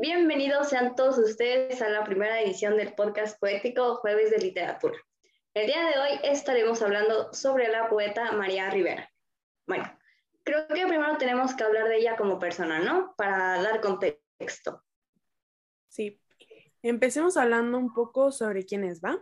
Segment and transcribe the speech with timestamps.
[0.00, 4.96] Bienvenidos sean todos ustedes a la primera edición del podcast poético Jueves de Literatura.
[5.54, 9.10] El día de hoy estaremos hablando sobre la poeta María Rivera.
[9.66, 9.90] Bueno,
[10.44, 13.12] creo que primero tenemos que hablar de ella como persona, ¿no?
[13.16, 14.84] Para dar contexto.
[15.88, 16.22] Sí,
[16.80, 19.20] empecemos hablando un poco sobre quién es, ¿va?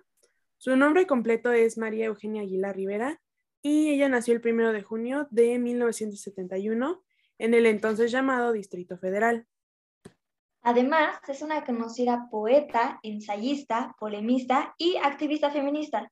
[0.58, 3.22] Su nombre completo es María Eugenia Aguilar Rivera
[3.62, 7.02] y ella nació el primero de junio de 1971
[7.38, 9.46] en el entonces llamado Distrito Federal.
[10.66, 16.10] Además, es una conocida poeta, ensayista, polemista y activista feminista.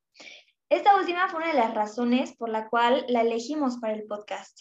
[0.69, 4.61] Esta última fue una de las razones por la cual la elegimos para el podcast.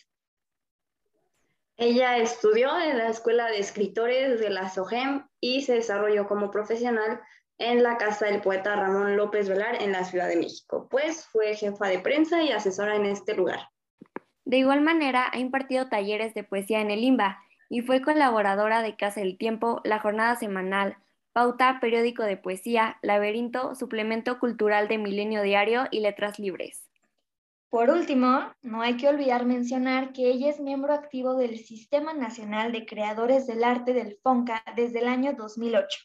[1.78, 7.22] Ella estudió en la Escuela de Escritores de la SOGEM y se desarrolló como profesional
[7.60, 11.56] en la casa del poeta Ramón López Velar en la Ciudad de México, pues fue
[11.56, 13.70] jefa de prensa y asesora en este lugar.
[14.44, 17.43] De igual manera, ha impartido talleres de poesía en el IMBA
[17.74, 20.96] y fue colaboradora de Casa del Tiempo, La Jornada Semanal,
[21.32, 26.88] Pauta, Periódico de Poesía, Laberinto, Suplemento Cultural de Milenio Diario y Letras Libres.
[27.70, 32.72] Por último, no hay que olvidar mencionar que ella es miembro activo del Sistema Nacional
[32.72, 35.98] de Creadores del Arte del FONCA desde el año 2008.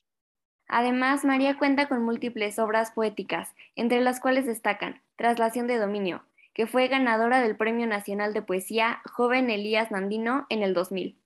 [0.69, 6.67] Además, María cuenta con múltiples obras poéticas, entre las cuales destacan Traslación de Dominio, que
[6.67, 11.19] fue ganadora del Premio Nacional de Poesía Joven Elías Nandino en el 2000.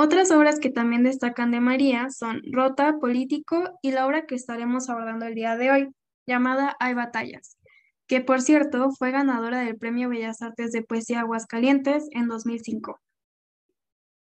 [0.00, 4.88] Otras obras que también destacan de María son Rota, Político y la obra que estaremos
[4.88, 5.88] abordando el día de hoy,
[6.24, 7.58] llamada Hay batallas,
[8.06, 13.00] que por cierto fue ganadora del Premio Bellas Artes de Poesía Aguascalientes en 2005.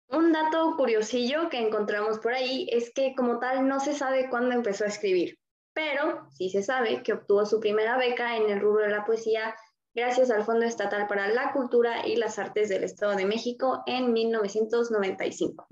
[0.08, 4.55] Un dato curiosillo que encontramos por ahí es que como tal no se sabe cuándo
[4.55, 5.38] empezó a escribir
[5.78, 9.55] pero sí se sabe que obtuvo su primera beca en el rubro de la poesía
[9.98, 14.12] gracias al Fondo Estatal para la Cultura y las Artes del Estado de México en
[14.12, 15.66] 1995.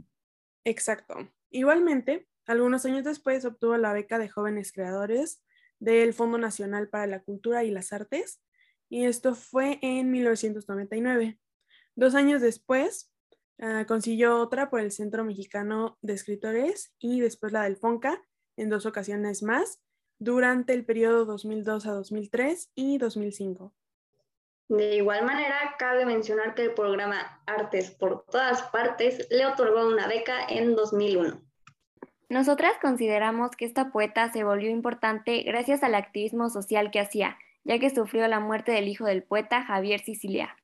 [0.65, 1.31] Exacto.
[1.51, 5.45] Igualmente, algunos años después obtuvo la beca de jóvenes creadores
[5.79, 8.43] del Fondo Nacional para la Cultura y las Artes,
[8.89, 11.39] y esto fue en 1999.
[11.95, 13.13] Dos años después,
[13.61, 18.21] ah, consiguió otra por el Centro Mexicano de Escritores y después la del FONCA
[18.57, 19.81] en dos ocasiones más,
[20.19, 23.73] durante el periodo 2002 a 2003 y 2005.
[24.69, 30.09] De igual manera, cabe mencionar que el programa Artes por todas partes le otorgó una
[30.09, 31.41] beca en 2001.
[32.29, 37.79] Nosotras consideramos que esta poeta se volvió importante gracias al activismo social que hacía, ya
[37.79, 40.57] que sufrió la muerte del hijo del poeta Javier Sicilia.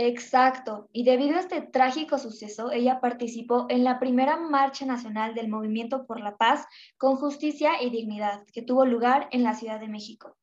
[0.00, 5.48] Exacto, y debido a este trágico suceso, ella participó en la primera marcha nacional del
[5.48, 6.66] Movimiento por la Paz
[6.96, 10.36] con Justicia y Dignidad, que tuvo lugar en la Ciudad de México.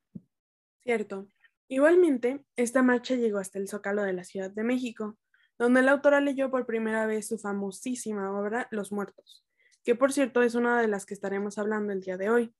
[0.82, 1.26] Cierto.
[1.68, 5.18] Igualmente, esta marcha llegó hasta el Zócalo de la Ciudad de México,
[5.58, 9.44] donde la autora leyó por primera vez su famosísima obra Los Muertos,
[9.82, 12.54] que por cierto es una de las que estaremos hablando el día de hoy,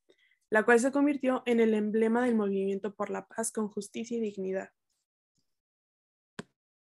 [0.50, 4.20] la cual se convirtió en el emblema del movimiento por la paz con justicia y
[4.20, 4.70] dignidad.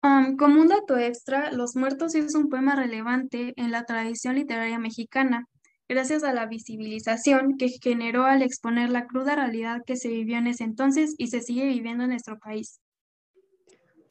[0.02, 5.46] Como un dato extra, Los Muertos es un poema relevante en la tradición literaria mexicana,
[5.90, 10.46] gracias a la visibilización que generó al exponer la cruda realidad que se vivió en
[10.46, 12.80] ese entonces y se sigue viviendo en nuestro país.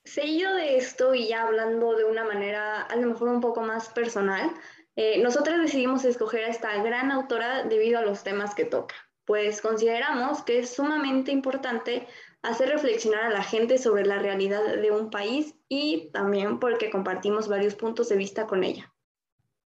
[0.03, 3.87] Seguido de esto y ya hablando de una manera a lo mejor un poco más
[3.87, 4.51] personal,
[4.97, 9.61] eh, nosotros decidimos escoger a esta gran autora debido a los temas que toca, pues
[9.61, 12.05] consideramos que es sumamente importante
[12.41, 17.47] hacer reflexionar a la gente sobre la realidad de un país y también porque compartimos
[17.47, 18.93] varios puntos de vista con ella.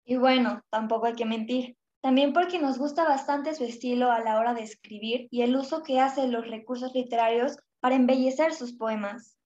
[0.03, 4.39] Y bueno, tampoco hay que mentir, también porque nos gusta bastante su estilo a la
[4.39, 8.73] hora de escribir y el uso que hace de los recursos literarios para embellecer sus
[8.73, 9.37] poemas.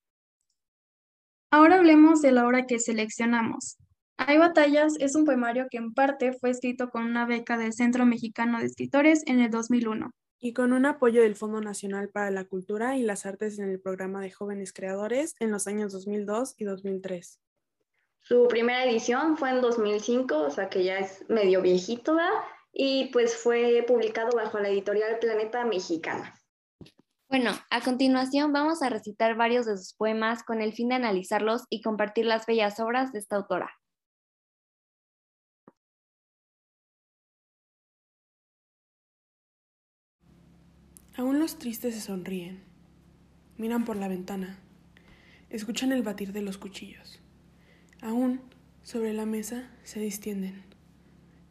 [1.50, 3.76] Ahora hablemos de la obra que seleccionamos.
[4.18, 8.06] Hay batallas es un poemario que en parte fue escrito con una beca del Centro
[8.06, 12.44] Mexicano de Escritores en el 2001 y con un apoyo del Fondo Nacional para la
[12.44, 16.64] Cultura y las Artes en el programa de jóvenes creadores en los años 2002 y
[16.64, 17.40] 2003.
[18.22, 22.32] Su primera edición fue en 2005, o sea que ya es medio viejito, ¿verdad?
[22.78, 26.38] Y pues fue publicado bajo la editorial Planeta Mexicana.
[27.30, 31.62] Bueno, a continuación vamos a recitar varios de sus poemas con el fin de analizarlos
[31.70, 33.70] y compartir las bellas obras de esta autora.
[41.16, 42.62] Aún los tristes se sonríen,
[43.56, 44.60] miran por la ventana,
[45.48, 47.22] escuchan el batir de los cuchillos.
[48.02, 48.42] Aún,
[48.82, 50.75] sobre la mesa, se distienden,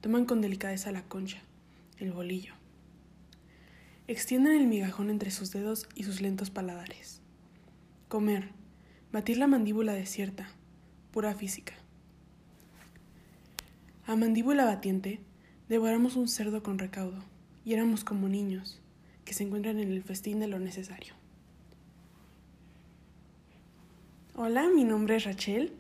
[0.05, 1.39] toman con delicadeza la concha,
[1.97, 2.53] el bolillo.
[4.07, 7.21] Extienden el migajón entre sus dedos y sus lentos paladares.
[8.07, 8.49] Comer,
[9.11, 10.47] batir la mandíbula desierta,
[11.09, 11.73] pura física.
[14.05, 15.21] A mandíbula batiente,
[15.69, 17.23] devoramos un cerdo con recaudo,
[17.65, 18.79] y éramos como niños,
[19.23, 21.15] que se encuentran en el festín de lo necesario.
[24.35, 25.71] Hola, mi nombre es Rachel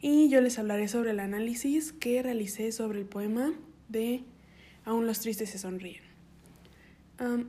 [0.00, 3.52] y yo les hablaré sobre el análisis que realicé sobre el poema
[3.88, 4.24] de
[4.84, 6.02] Aún los tristes se sonríen.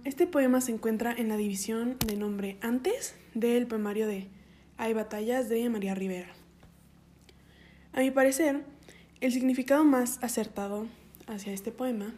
[0.04, 4.28] este poema se encuentra en la división de nombre antes del poemario de
[4.78, 6.30] Hay batallas de María Rivera.
[7.92, 8.64] A mi parecer,
[9.20, 10.88] el significado más acertado
[11.26, 12.14] hacia este poema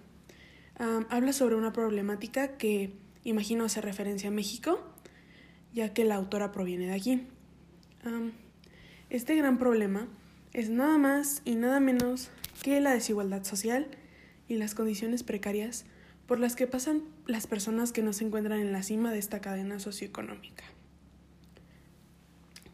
[1.09, 2.91] habla sobre una problemática que
[3.23, 4.79] imagino hace referencia a México,
[5.73, 7.27] ya que la autora proviene de aquí.
[9.09, 10.09] este gran problema
[10.51, 12.29] es nada más y nada menos
[12.63, 13.87] que la desigualdad social
[14.47, 15.85] y las condiciones precarias
[16.27, 19.41] por las que pasan las personas que no se encuentran en la cima de esta
[19.41, 20.63] cadena socioeconómica.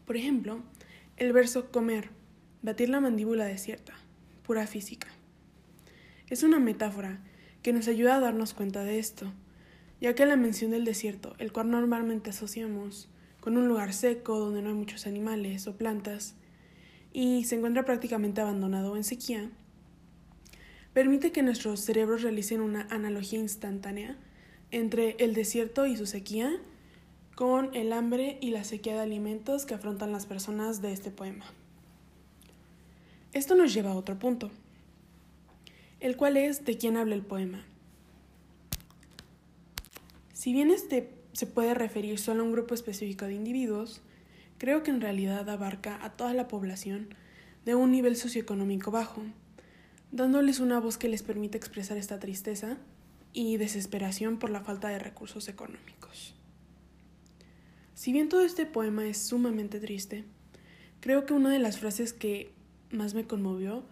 [0.06, 0.62] Por ejemplo,
[1.16, 2.10] el verso comer,
[2.62, 3.94] batir la mandíbula desierta,
[4.44, 5.08] pura física.
[6.28, 7.20] Es una metáfora
[7.62, 9.32] que nos ayuda a darnos cuenta de esto,
[10.00, 13.08] ya que la mención del desierto, el cual normalmente asociamos
[13.40, 16.34] con un lugar seco donde no hay muchos animales o plantas,
[17.12, 19.50] y se encuentra prácticamente abandonado en sequía,
[20.92, 24.16] permite que nuestros cerebros realicen una analogía instantánea
[24.70, 26.50] entre el desierto y su sequía
[27.34, 31.46] con el hambre y la sequía de alimentos que afrontan las personas de este poema.
[33.32, 34.50] Esto nos lleva a otro punto,
[36.00, 37.64] el cual es de quién habla el poema.
[40.32, 44.02] Si bien este se puede referir solo a un grupo específico de individuos,
[44.58, 47.14] creo que en realidad abarca a toda la población
[47.64, 49.22] de un nivel socioeconómico bajo,
[50.12, 52.76] dándoles una voz que les permite expresar esta tristeza
[53.32, 56.34] y desesperación por la falta de recursos económicos.
[57.94, 60.24] Si bien todo este poema es sumamente triste,
[61.00, 62.52] creo que una de las frases que
[62.90, 63.84] más me conmovió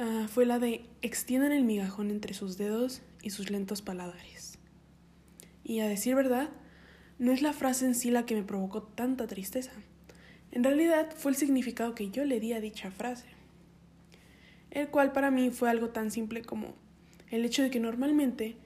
[0.00, 4.58] uh, fue la de extiendan el migajón entre sus dedos y sus lentos paladares.
[5.62, 6.50] Y a decir verdad,
[7.18, 9.72] no es la frase en sí la que me provocó tanta tristeza.
[10.50, 13.35] En realidad fue el significado que yo le di a dicha frase
[14.76, 16.74] el cual para mí fue algo tan simple como
[17.30, 18.56] el hecho de que normalmente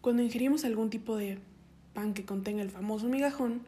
[0.00, 1.38] cuando ingerimos algún tipo de
[1.94, 3.62] pan que contenga el famoso migajón,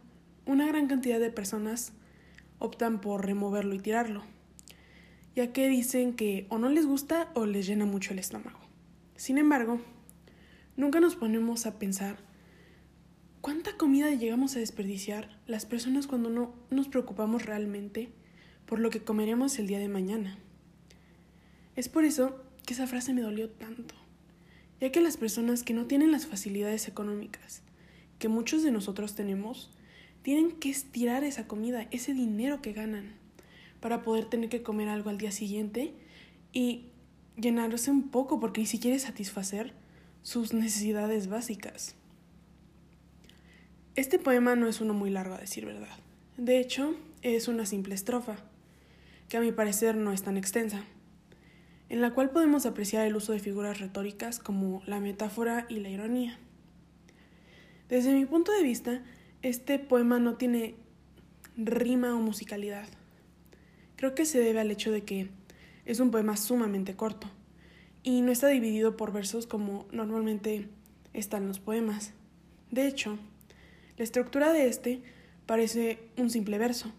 [0.44, 1.92] una gran cantidad de personas
[2.58, 4.24] optan por removerlo y tirarlo,
[5.36, 8.58] ya que dicen que o no les gusta o les llena mucho el estómago.
[9.14, 9.80] Sin embargo,
[10.76, 12.16] nunca nos ponemos a pensar
[13.40, 18.10] cuánta comida llegamos a desperdiciar las personas cuando no nos preocupamos realmente
[18.66, 20.36] por lo que comeremos el día de mañana.
[21.76, 23.94] Es por eso que esa frase me dolió tanto,
[24.80, 27.62] ya que las personas que no tienen las facilidades económicas
[28.22, 29.68] que muchos de nosotros tenemos,
[30.22, 33.14] tienen que estirar esa comida, ese dinero que ganan,
[33.80, 35.92] para poder tener que comer algo al día siguiente
[36.52, 36.84] y
[37.36, 39.72] llenarse un poco porque ni siquiera satisfacer
[40.22, 41.96] sus necesidades básicas.
[43.96, 45.98] Este poema no es uno muy largo a decir verdad.
[46.36, 48.36] De hecho, es una simple estrofa,
[49.28, 50.84] que a mi parecer no es tan extensa
[51.92, 55.90] en la cual podemos apreciar el uso de figuras retóricas como la metáfora y la
[55.90, 56.38] ironía.
[57.90, 59.02] Desde mi punto de vista,
[59.42, 60.76] este poema no tiene
[61.54, 62.88] rima o musicalidad.
[63.96, 65.28] Creo que se debe al hecho de que
[65.84, 67.26] es un poema sumamente corto
[68.02, 70.70] y no está dividido por versos como normalmente
[71.12, 72.14] están los poemas.
[72.70, 73.18] De hecho,
[73.98, 75.02] la estructura de este
[75.44, 76.90] parece un simple verso,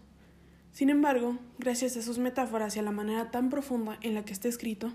[0.74, 4.32] sin embargo, gracias a sus metáforas y a la manera tan profunda en la que
[4.32, 4.92] está escrito,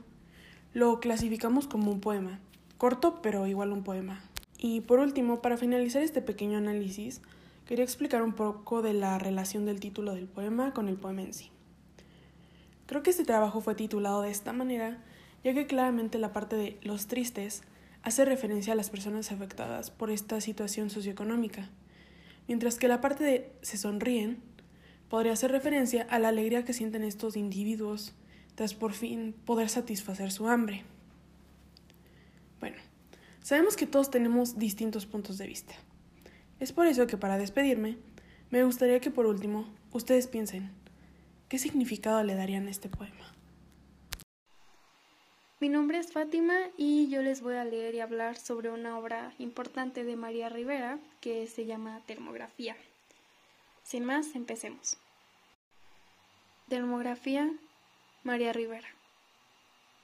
[0.73, 2.41] lo clasificamos como un poema,
[2.77, 4.21] corto pero igual un poema.
[4.57, 7.21] Y por último, para finalizar este pequeño análisis,
[7.65, 11.33] quería explicar un poco de la relación del título del poema con el poema en
[11.33, 11.49] sí.
[12.85, 14.97] Creo que este trabajo fue titulado de esta manera,
[15.45, 17.61] ya que claramente la parte de los tristes
[18.03, 21.69] hace referencia a las personas afectadas por esta situación socioeconómica,
[22.49, 24.48] mientras que la parte de se sonríen
[25.09, 28.13] podría hacer referencia a la alegría que sienten estos individuos
[28.55, 30.83] tras por fin poder satisfacer su hambre.
[32.59, 32.77] Bueno,
[33.41, 35.73] sabemos que todos tenemos distintos puntos de vista.
[36.59, 37.97] Es por eso que para despedirme,
[38.51, 40.71] me gustaría que por último ustedes piensen,
[41.47, 43.33] ¿qué significado le darían a este poema?
[45.61, 49.33] Mi nombre es Fátima y yo les voy a leer y hablar sobre una obra
[49.39, 52.77] importante de María Rivera que se llama Termografía.
[53.89, 54.97] Sin más, empecemos.
[56.67, 57.51] Dermografía,
[58.23, 58.87] María Rivera.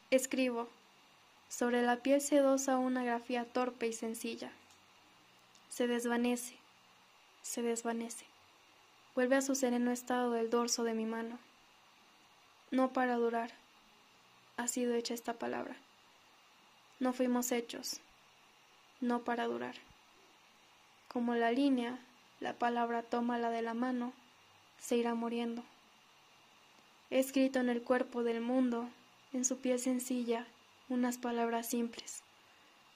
[0.09, 0.67] Escribo.
[1.49, 4.51] Sobre la piel sedosa una grafía torpe y sencilla.
[5.69, 6.55] Se desvanece,
[7.43, 8.25] se desvanece.
[9.13, 11.37] Vuelve a su sereno estado del dorso de mi mano.
[12.71, 13.51] No para durar.
[14.57, 15.75] Ha sido hecha esta palabra.
[16.99, 17.99] no fuimos hechos,
[18.99, 19.75] no para durar.
[21.07, 21.99] Como la línea,
[22.45, 24.13] la palabra toma la de la mano,
[24.77, 25.63] se irá muriendo.
[27.09, 28.87] He escrito en el cuerpo del mundo,
[29.33, 30.45] en su piel sencilla,
[30.87, 32.21] unas palabras simples,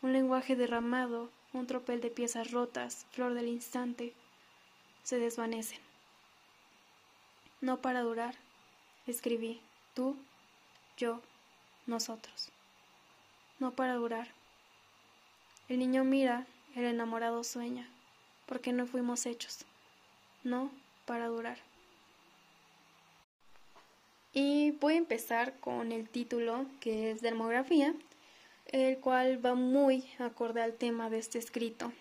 [0.03, 4.13] un lenguaje derramado, un tropel de piezas rotas, flor del instante,
[5.01, 5.79] se desvanecen.
[7.59, 8.35] No para durar,
[9.07, 9.59] escribí,
[9.95, 10.15] tú,
[10.95, 11.21] yo,
[11.87, 12.49] nosotros.
[13.57, 14.27] No para durar.
[15.69, 17.89] El niño mira, el enamorado sueña,
[18.49, 19.59] porque no fuimos hechos.
[20.43, 20.71] No
[21.05, 21.59] para durar.
[24.33, 27.93] Y voy a empezar con el título que es Dermografía,
[28.67, 31.93] el cual va muy acorde al tema de este escrito.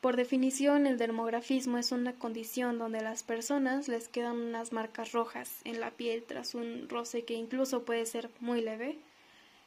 [0.00, 5.12] Por definición, el dermografismo es una condición donde a las personas les quedan unas marcas
[5.12, 8.98] rojas en la piel tras un roce que incluso puede ser muy leve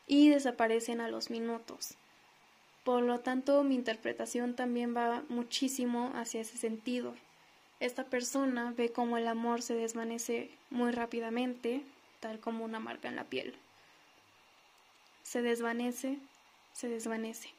[0.07, 1.97] y desaparecen a los minutos.
[2.83, 7.15] Por lo tanto, mi interpretación también va muchísimo hacia ese sentido.
[7.79, 11.83] Esta persona ve cómo el amor se desvanece muy rápidamente,
[12.19, 13.55] tal como una marca en la piel.
[15.23, 16.17] Se desvanece,
[16.73, 17.49] se desvanece.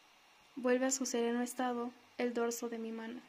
[0.57, 3.21] Vuelve a su sereno estado el dorso de mi mano.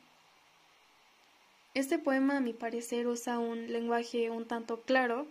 [1.73, 5.25] Este poema, a mi parecer, usa un lenguaje un tanto claro,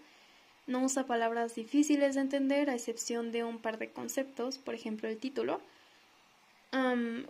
[0.67, 5.09] no usa palabras difíciles de entender, a excepción de un par de conceptos, por ejemplo
[5.09, 5.61] el título.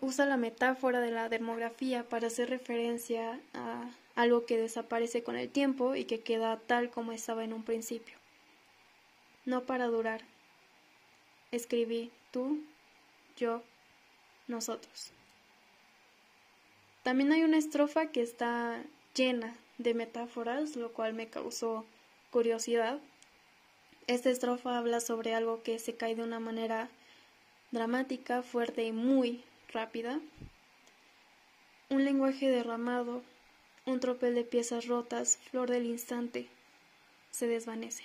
[0.01, 5.49] Usa la metáfora de la dermografía para hacer referencia a algo que desaparece con el
[5.49, 8.17] tiempo y que queda tal como estaba en un principio.
[9.45, 10.23] No para durar.
[11.51, 12.61] Escribí tú,
[13.37, 13.63] yo,
[14.47, 15.11] nosotros.
[17.03, 18.83] También hay una estrofa que está
[19.15, 21.85] llena de metáforas, lo cual me causó
[22.31, 23.01] curiosidad.
[24.07, 26.89] Esta estrofa habla sobre algo que se cae de una manera
[27.73, 30.21] dramática, fuerte y muy rápida.
[31.89, 33.23] Un lenguaje derramado,
[33.87, 36.47] un tropel de piezas rotas, flor del instante,
[37.31, 38.05] se desvanece.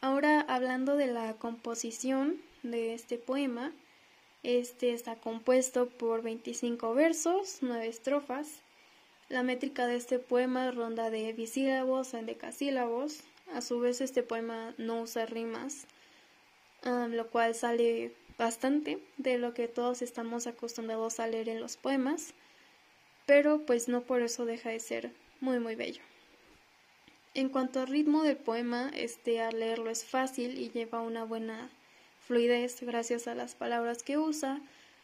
[0.00, 3.72] Ahora hablando de la composición de este poema,
[4.42, 8.60] este está compuesto por 25 versos, 9 estrofas.
[9.28, 13.20] La métrica de este poema ronda de bisílabos a decasílabos.
[13.54, 15.86] A su vez, este poema no usa rimas,
[16.84, 21.76] ah, lo cual sale bastante de lo que todos estamos acostumbrados a leer en los
[21.76, 22.34] poemas,
[23.26, 26.02] pero pues no por eso deja de ser muy muy bello.
[27.34, 31.70] En cuanto al ritmo del poema, este al leerlo es fácil y lleva una buena
[32.26, 34.60] fluidez gracias a las palabras que usa,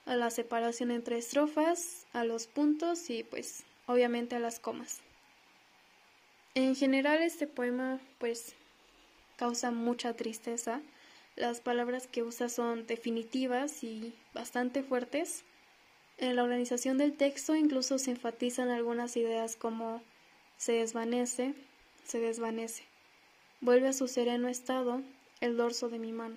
[0.06, 5.00] a la separación entre estrofas, a los puntos y pues obviamente a las comas.
[6.54, 8.54] En general este poema pues
[9.36, 10.80] causa mucha tristeza.
[11.36, 15.44] Las palabras que usa son definitivas y bastante fuertes.
[16.18, 20.02] En la organización del texto incluso se enfatizan algunas ideas como
[20.56, 21.54] se desvanece,
[22.04, 22.84] se desvanece.
[23.60, 25.02] Vuelve a su sereno estado
[25.40, 26.36] el dorso de mi mano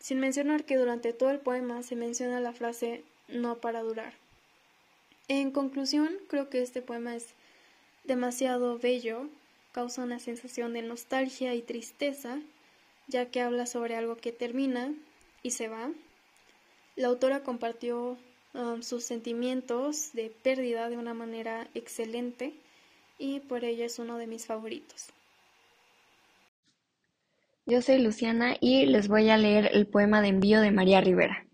[0.00, 4.14] sin mencionar que durante todo el poema se menciona la frase no para durar.
[5.28, 7.28] En conclusión, creo que este poema es
[8.04, 9.28] demasiado bello,
[9.72, 12.40] causa una sensación de nostalgia y tristeza,
[13.10, 14.94] ya que habla sobre algo que termina
[15.42, 15.90] y se va.
[16.96, 18.16] La autora compartió
[18.54, 22.54] um, sus sentimientos de pérdida de una manera excelente
[23.18, 25.08] y por ello es uno de mis favoritos.
[27.66, 31.46] Yo soy Luciana y les voy a leer el poema de envío de María Rivera.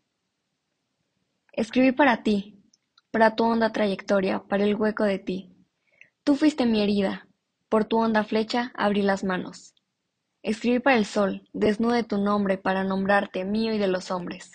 [1.53, 2.63] Escribí para ti,
[3.11, 5.57] para tu honda trayectoria, para el hueco de ti.
[6.23, 7.27] Tú fuiste mi herida,
[7.69, 9.76] por tu honda flecha abrí las manos.
[10.47, 14.53] Escribí para el sol, desnude tu nombre para nombrarte mío y de los hombres.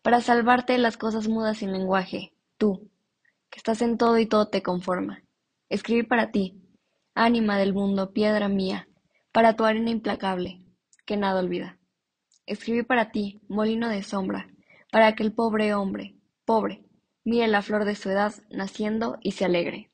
[0.00, 2.90] Para salvarte de las cosas mudas sin lenguaje, tú,
[3.50, 5.22] que estás en todo y todo te conforma.
[5.68, 6.62] Escribí para ti,
[7.14, 8.88] ánima del mundo, piedra mía,
[9.32, 10.64] para tu arena implacable,
[11.04, 11.78] que nada olvida.
[12.46, 14.48] Escribí para ti, molino de sombra,
[14.90, 16.16] para que el pobre hombre,
[16.46, 16.86] pobre,
[17.22, 19.91] mire la flor de su edad naciendo y se alegre.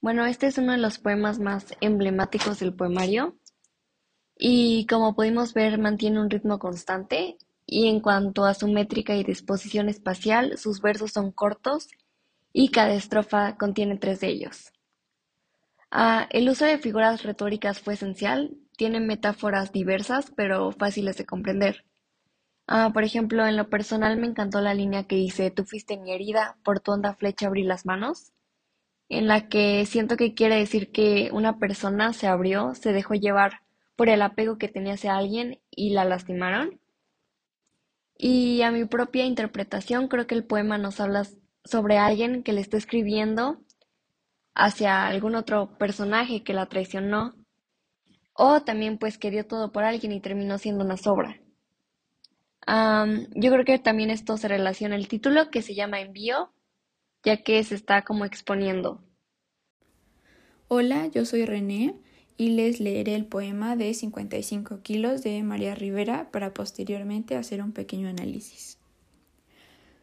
[0.00, 3.36] Bueno, este es uno de los poemas más emblemáticos del poemario
[4.36, 7.36] y como pudimos ver mantiene un ritmo constante
[7.66, 11.88] y en cuanto a su métrica y disposición espacial, sus versos son cortos
[12.52, 14.72] y cada estrofa contiene tres de ellos.
[15.90, 21.84] Ah, el uso de figuras retóricas fue esencial, tiene metáforas diversas pero fáciles de comprender.
[22.66, 26.12] Ah, por ejemplo, en lo personal me encantó la línea que dice Tú fuiste mi
[26.12, 28.32] herida, por tu honda flecha abrí las manos,
[29.08, 33.62] en la que siento que quiere decir que una persona se abrió, se dejó llevar
[33.96, 36.80] por el apego que tenía hacia alguien y la lastimaron.
[38.16, 41.26] Y a mi propia interpretación creo que el poema nos habla
[41.64, 43.60] sobre alguien que le está escribiendo
[44.54, 47.34] hacia algún otro personaje que la traicionó
[48.32, 51.40] o también pues que dio todo por alguien y terminó siendo una sobra.
[52.66, 56.52] yo creo que también esto se relaciona al título que se llama Envío,
[57.28, 59.02] ya que se está como exponiendo.
[60.66, 61.94] Hola, yo soy René
[62.38, 67.72] y les leeré el poema de 55 kilos de María Rivera para posteriormente hacer un
[67.72, 68.78] pequeño análisis.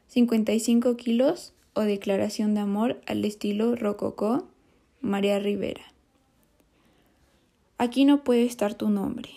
[0.10, 4.48] 55 kilos o declaración de amor al estilo rococó,
[5.02, 5.96] María Rivera.
[7.80, 9.32] Aquí no puede estar tu nombre.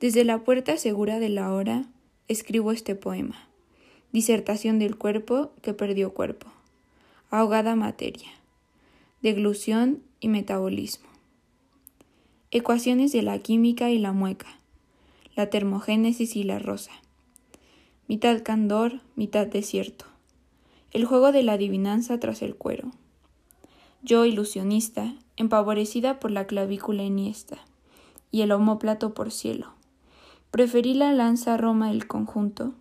[0.00, 1.84] Desde la puerta segura de la hora
[2.26, 3.47] escribo este poema,
[4.12, 6.46] disertación del cuerpo que perdió cuerpo,
[7.30, 8.30] ahogada materia,
[9.22, 11.08] deglución y metabolismo.
[12.50, 14.58] Ecuaciones de la química y la mueca,
[15.36, 16.92] la termogénesis y la rosa.
[18.06, 20.06] Mitad candor, mitad desierto.
[20.90, 22.90] El juego de la adivinanza tras el cuero.
[24.02, 27.58] Yo, ilusionista, empavorecida por la clavícula eniesta
[28.30, 29.74] y el homóplato por cielo.
[30.50, 32.72] Preferí la lanza Roma el conjunto,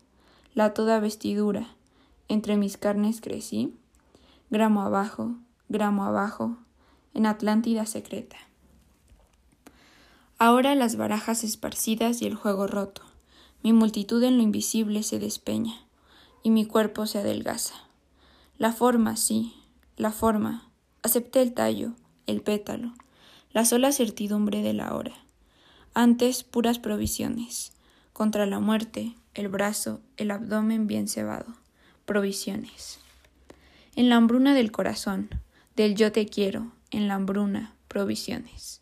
[0.58, 1.68] la toda vestidura,
[2.30, 3.76] entre mis carnes crecí,
[4.50, 5.36] gramo abajo,
[5.70, 6.58] gramo abajo,
[7.14, 8.38] en Atlántida secreta.
[10.40, 13.04] Ahora las barajas esparcidas y el juego roto,
[13.62, 15.76] mi multitud en lo invisible se despeña,
[16.42, 17.76] y mi cuerpo se adelgaza.
[18.58, 19.54] La forma, sí,
[19.96, 20.72] la forma.
[21.04, 21.92] Acepté el tallo,
[22.26, 22.96] el pétalo,
[23.52, 25.14] la sola certidumbre de la hora.
[25.94, 27.74] Antes puras provisiones.
[28.12, 31.53] Contra la muerte, el brazo, el abdomen bien cebado.
[32.06, 33.00] Provisiones.
[33.96, 35.29] En la hambruna del corazón,
[35.75, 38.82] del yo te quiero, en la hambruna, provisiones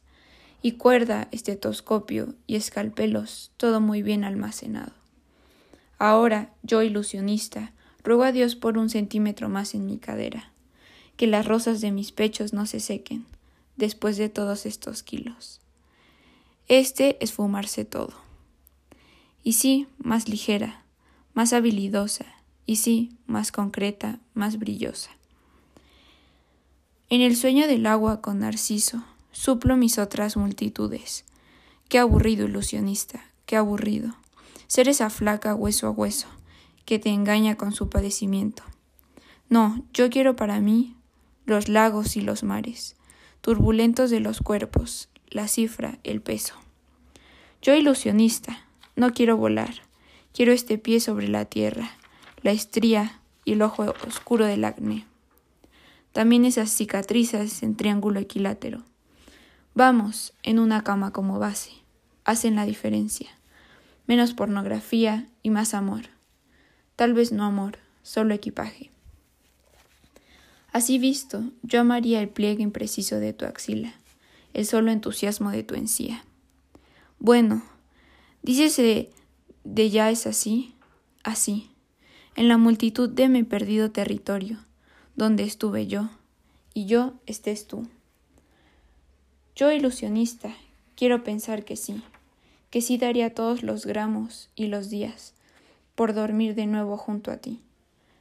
[0.61, 4.93] y cuerda, estetoscopio y escalpelos, todo muy bien almacenado.
[5.99, 10.51] Ahora, yo ilusionista, ruego a Dios por un centímetro más en mi cadera,
[11.17, 13.25] que las rosas de mis pechos no se sequen
[13.75, 15.59] después de todos estos kilos.
[16.67, 18.24] Este es fumarse todo.
[19.45, 20.83] Y sí, más ligera,
[21.35, 22.25] más habilidosa,
[22.65, 25.11] y sí, más concreta, más brillosa.
[27.09, 31.25] En el sueño del agua con Narciso, suplo mis otras multitudes.
[31.89, 34.15] Qué aburrido, ilusionista, qué aburrido.
[34.65, 36.27] Ser esa flaca hueso a hueso,
[36.83, 38.63] que te engaña con su padecimiento.
[39.47, 40.95] No, yo quiero para mí
[41.45, 42.95] los lagos y los mares,
[43.41, 46.55] turbulentos de los cuerpos, la cifra, el peso.
[47.61, 48.64] Yo ilusionista,
[48.95, 49.73] no quiero volar,
[50.33, 51.91] quiero este pie sobre la tierra,
[52.41, 55.05] la estría y el ojo oscuro del acné.
[56.13, 58.83] También esas cicatrices en triángulo equilátero
[59.77, 61.71] Vamos, en una cama como base.
[62.23, 63.29] Hacen la diferencia.
[64.07, 66.03] Menos pornografía y más amor.
[66.95, 68.89] Tal vez no amor, solo equipaje.
[70.71, 73.93] Así visto, yo amaría el pliegue impreciso de tu axila,
[74.53, 76.23] el solo entusiasmo de tu encía.
[77.19, 77.61] Bueno,
[78.45, 79.09] dícese
[79.63, 80.75] de ya es así,
[81.23, 81.71] así,
[82.35, 84.59] en la multitud de mi perdido territorio,
[85.15, 86.11] donde estuve yo,
[86.75, 87.87] y yo estés tú.
[89.55, 90.53] Yo ilusionista,
[90.95, 92.03] quiero pensar que sí,
[92.69, 95.33] que sí daría todos los gramos y los días
[95.95, 97.61] por dormir de nuevo junto a ti,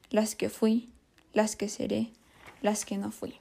[0.08, 0.88] las que fui,
[1.34, 2.12] las que seré,
[2.62, 3.34] las que no fui.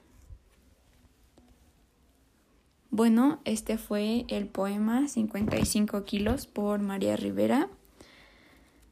[2.96, 7.68] Bueno, este fue el poema 55 kilos por María Rivera.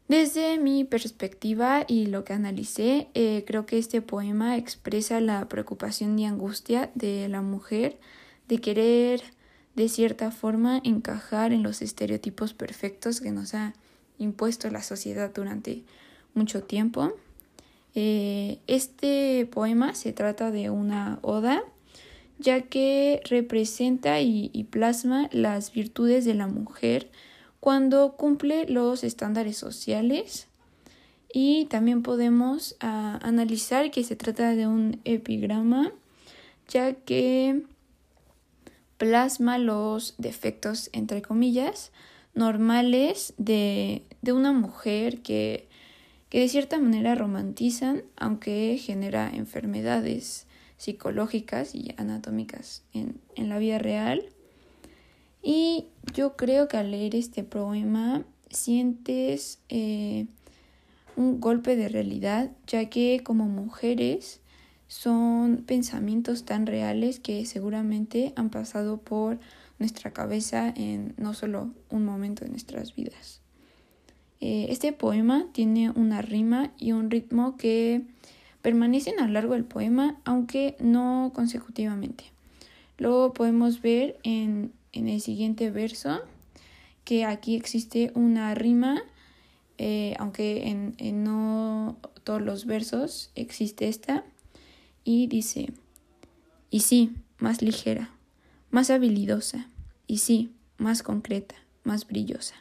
[0.09, 6.19] Desde mi perspectiva y lo que analicé, eh, creo que este poema expresa la preocupación
[6.19, 8.01] y angustia de la mujer
[8.49, 9.23] de querer
[9.77, 13.73] de cierta forma encajar en los estereotipos perfectos que nos ha
[14.19, 15.85] impuesto la sociedad durante
[16.35, 17.13] mucho tiempo.
[17.95, 21.63] Eh, este poema se trata de una oda
[22.43, 27.11] ya que representa y, plasma las virtudes de la mujer
[27.61, 30.49] cuando cumple los estándares sociales.
[31.33, 35.93] Y también podemos ah, analizar que se trata de un epigrama
[36.69, 37.63] ya que
[38.99, 41.93] plasma los defectos, entre comillas,
[42.35, 45.69] normales de, una mujer que,
[46.29, 50.47] que de cierta manera romantizan, aunque genera enfermedades
[50.83, 54.25] psicológicas y anatómicas en, la vida real.
[55.41, 60.27] Y yo creo que al leer este poema sientes eh,
[61.15, 64.41] un golpe de realidad, ya que como mujeres
[64.89, 69.39] son pensamientos tan reales que seguramente han pasado por
[69.79, 73.41] nuestra cabeza en no solo un momento de nuestras vidas.
[74.41, 78.03] Eh, este poema tiene una rima y un ritmo que
[78.63, 82.25] permanecen a lo largo del poema, aunque no consecutivamente.
[82.99, 86.21] Luego podemos ver en, el siguiente verso
[87.05, 89.03] que aquí existe una rima,
[89.79, 94.25] eh, aunque en no todos los versos existe esta,
[95.05, 95.73] y dice,
[96.71, 98.11] y sí, más ligera,
[98.71, 99.67] más habilidosa,
[100.07, 102.55] y sí, más concreta, más brillosa.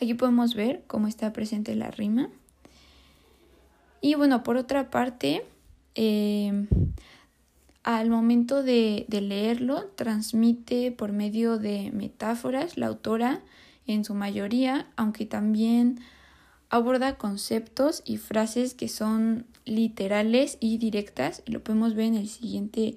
[0.00, 2.28] Aquí podemos ver cómo está presente la rima.
[4.04, 5.44] Y bueno, por otra parte,
[5.94, 6.66] em,
[7.84, 13.42] al momento de, leerlo, transmite por medio de metáforas la autora
[13.86, 16.00] en su mayoría, aunque también
[16.68, 21.44] aborda conceptos y frases que son literales y directas.
[21.46, 22.96] Lo podemos ver en, el siguiente,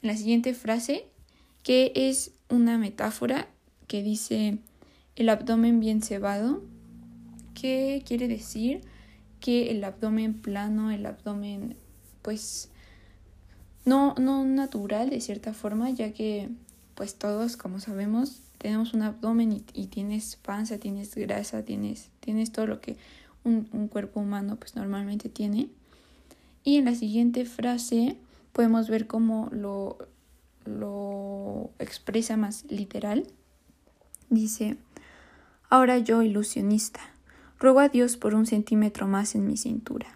[0.00, 1.06] en la siguiente frase,
[1.64, 3.48] que es una metáfora
[3.88, 4.58] que dice
[5.16, 6.62] el abdomen bien cebado,
[7.54, 8.82] que quiere decir
[9.40, 11.76] que el abdomen plano, el abdomen
[12.22, 12.70] pues
[13.84, 16.48] no, no natural de cierta forma, ya que
[16.94, 22.66] pues todos, como sabemos, tenemos un abdomen y, tienes panza, tienes grasa, tienes, tienes todo
[22.66, 22.96] lo que
[23.42, 25.68] un, un cuerpo humano pues normalmente tiene.
[26.62, 28.16] Y en la siguiente frase
[28.52, 29.96] podemos ver cómo lo,
[30.66, 33.26] lo expresa más literal.
[34.28, 34.76] Dice,
[35.70, 37.00] ahora yo ilusionista,
[37.60, 40.08] ruego a Dios por un centímetro más en mi cintura.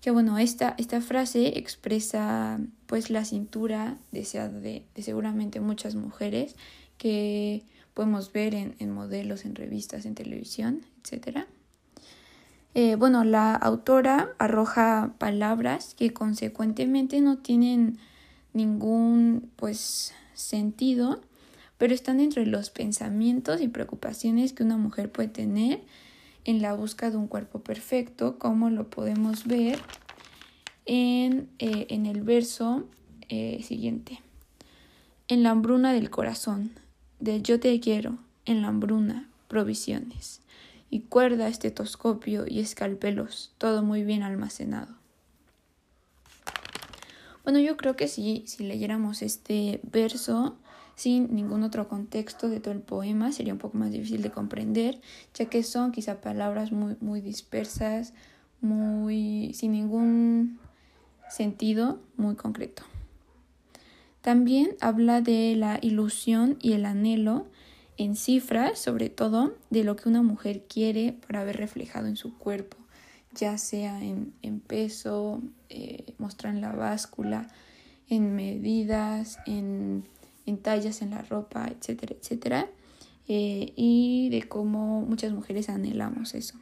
[0.00, 6.56] Que bueno, esta, esta frase expresa pues la cintura deseada de, seguramente muchas mujeres
[6.96, 11.46] que podemos ver en, en modelos, en revistas, en televisión, etcétera.
[12.74, 17.98] Eh, bueno, la autora arroja palabras que consecuentemente no tienen
[18.52, 21.20] ningún pues sentido,
[21.80, 25.80] pero están entre los pensamientos y preocupaciones que una mujer puede tener
[26.44, 29.78] en la búsqueda de un cuerpo perfecto, como lo podemos ver
[30.84, 32.84] en, eh, en el verso
[33.30, 34.20] eh, siguiente.
[35.26, 36.72] En la hambruna del corazón,
[37.18, 40.42] de yo te quiero, en la hambruna, provisiones
[40.90, 44.94] y cuerda, estetoscopio y escalpelos, todo muy bien almacenado.
[47.42, 50.58] Bueno, yo creo que si, si leyéramos este verso
[51.00, 55.00] sin ningún otro contexto de todo el poema sería un poco más difícil de comprender,
[55.32, 58.12] ya que son quizá palabras muy, muy dispersas,
[58.60, 60.58] muy sin ningún
[61.30, 62.82] sentido muy concreto.
[64.20, 67.46] También habla de la ilusión y el anhelo
[67.96, 72.36] en cifras, sobre todo, de lo que una mujer quiere para ver reflejado en su
[72.36, 72.76] cuerpo,
[73.32, 77.48] ya sea en, peso, eh, mostrar en la báscula,
[78.10, 79.38] en medidas,
[80.46, 82.68] en, tallas en la ropa, etcétera, etcétera,
[83.28, 86.58] eh, y de cómo muchas mujeres anhelamos eso.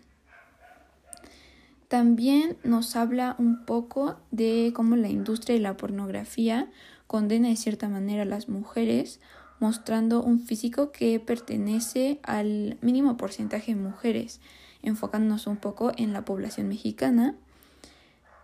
[1.88, 6.71] También nos habla un poco de cómo la industria de la pornografía
[7.07, 9.21] condena de cierta manera a las mujeres
[9.61, 14.41] mostrando un físico que pertenece al mínimo porcentaje de mujeres,
[14.83, 17.35] enfocándonos un poco en la población mexicana,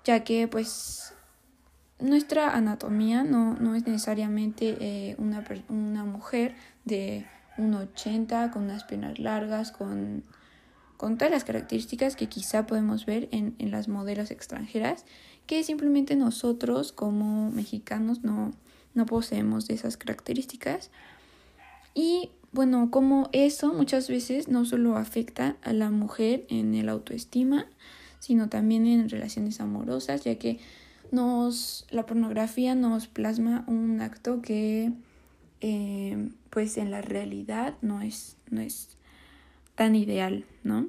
[0.05, 1.14] ya que pues
[2.01, 6.55] nuestra anatomía no, no es necesariamente eh, una, una, mujer
[6.85, 7.27] de
[7.57, 10.25] 1,80 con unas piernas largas, con,
[10.97, 15.05] con todas las características que quizá podemos ver en, en las modelos extranjeras,
[15.47, 18.53] que simplemente nosotros como mexicanos no,
[18.95, 20.91] no poseemos esas características.
[21.95, 27.67] Y bueno, como eso muchas veces no solo afecta a la mujer en el autoestima,
[28.21, 30.59] sino también en relaciones amorosas, ya que
[31.15, 34.93] nos, la pornografía nos plasma un acto que
[35.61, 38.97] eh, pues en la realidad no es, no es
[39.75, 40.89] tan ideal, ¿no?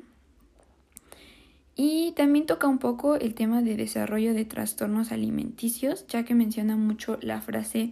[1.75, 6.77] Y también toca un poco el tema de desarrollo de trastornos alimenticios, ya que menciona
[6.77, 7.91] mucho la frase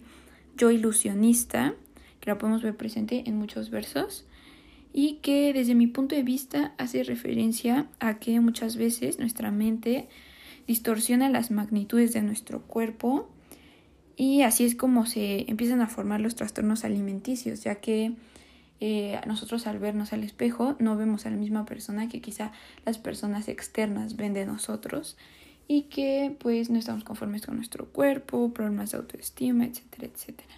[0.56, 1.74] yo ilusionista,
[2.20, 4.24] que la podemos ver presente en muchos versos,
[4.92, 10.08] y que desde mi punto de vista hace referencia a que muchas veces nuestra mente
[10.66, 13.28] distorsiona las magnitudes de nuestro cuerpo
[14.16, 18.12] y así es como se empiezan a formar los trastornos alimenticios, ya que
[18.80, 22.52] eh, nosotros al vernos al espejo no vemos a la misma persona que quizá
[22.84, 25.16] las personas externas ven de nosotros
[25.66, 30.54] y que pues no estamos conformes con nuestro cuerpo, problemas de autoestima, etcétera, etcétera.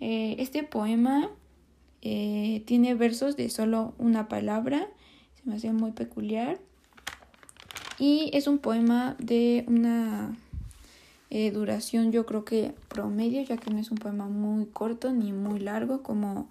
[0.00, 1.30] Eh, este poema
[2.00, 4.88] eh, tiene versos de solo una palabra,
[5.34, 6.58] se me hace muy peculiar
[8.02, 10.34] y es un poema de una
[11.34, 15.32] Eh, duración yo creo que promedio, ya que no es un poema muy corto ni
[15.32, 16.46] muy largo como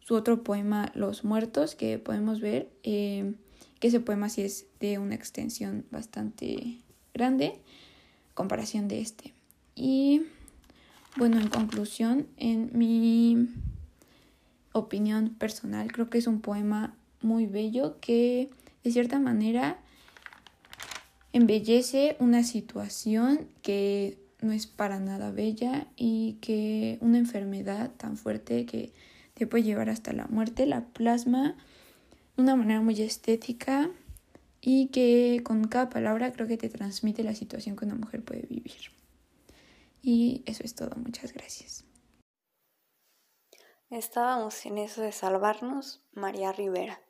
[0.00, 3.32] su otro poema Los Muertos, que podemos ver eh,
[3.78, 6.80] que ese poema sí es de una extensión bastante
[7.14, 7.54] grande,
[8.34, 9.32] comparación de este.
[9.74, 10.20] Y
[11.16, 13.48] bueno, en conclusión, en mi
[14.72, 18.50] opinión personal, creo que es un poema muy bello que
[18.84, 19.78] de cierta manera
[21.32, 28.66] embellece una situación que no es para nada bella y que una enfermedad tan fuerte
[28.66, 28.92] que
[29.34, 31.56] te puede llevar hasta la muerte la plasma
[32.36, 33.90] de una manera muy estética
[34.60, 38.42] y que con cada palabra creo que te transmite la situación que una mujer puede
[38.42, 38.92] vivir.
[40.02, 41.84] Y eso es todo, muchas gracias.
[43.90, 47.00] Estábamos en eso de salvarnos, María Rivera.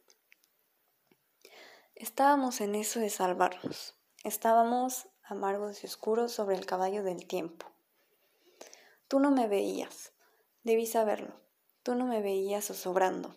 [1.95, 4.00] Estábamos en eso de salvarnos.
[4.23, 7.65] Estábamos amargos y oscuros sobre el caballo del tiempo.
[9.09, 10.13] Tú no me veías,
[10.63, 11.41] debí saberlo.
[11.83, 13.35] Tú no me veías zozobrando.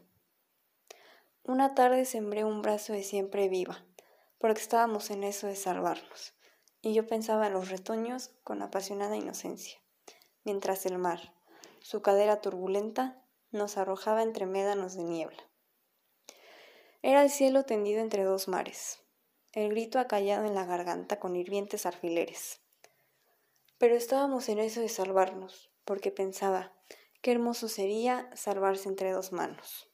[1.45, 3.85] Una tarde sembré un brazo de siempre viva,
[4.39, 6.33] porque estábamos en eso de salvarnos,
[6.81, 9.79] y yo pensaba en los retoños con apasionada inocencia,
[10.43, 11.33] mientras el mar,
[11.79, 15.43] su cadera turbulenta, nos arrojaba entre médanos de niebla.
[17.01, 19.02] Era el cielo tendido entre dos mares,
[19.53, 22.59] el grito acallado en la garganta con hirvientes alfileres.
[23.77, 26.73] Pero estábamos en eso de salvarnos, porque pensaba,
[27.21, 29.91] qué hermoso sería salvarse entre dos manos.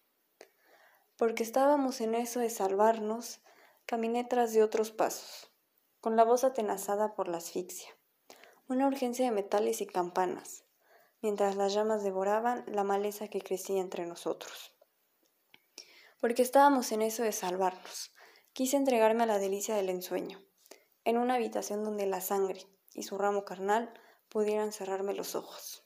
[1.17, 3.41] Porque estábamos en eso de salvarnos,
[3.86, 5.52] caminé tras de otros pasos,
[6.00, 7.89] con la voz atenazada por la asfixia,
[8.69, 10.63] una urgencia de metales y campanas,
[11.22, 14.74] mientras las llamas devoraban la maleza que crecía entre nosotros.
[16.22, 18.13] Porque estábamos en eso de salvarnos,
[18.54, 20.44] Quise entregarme a la delicia del ensueño,
[21.06, 23.94] en una habitación donde la sangre y su ramo carnal
[24.28, 25.86] pudieran cerrarme los ojos.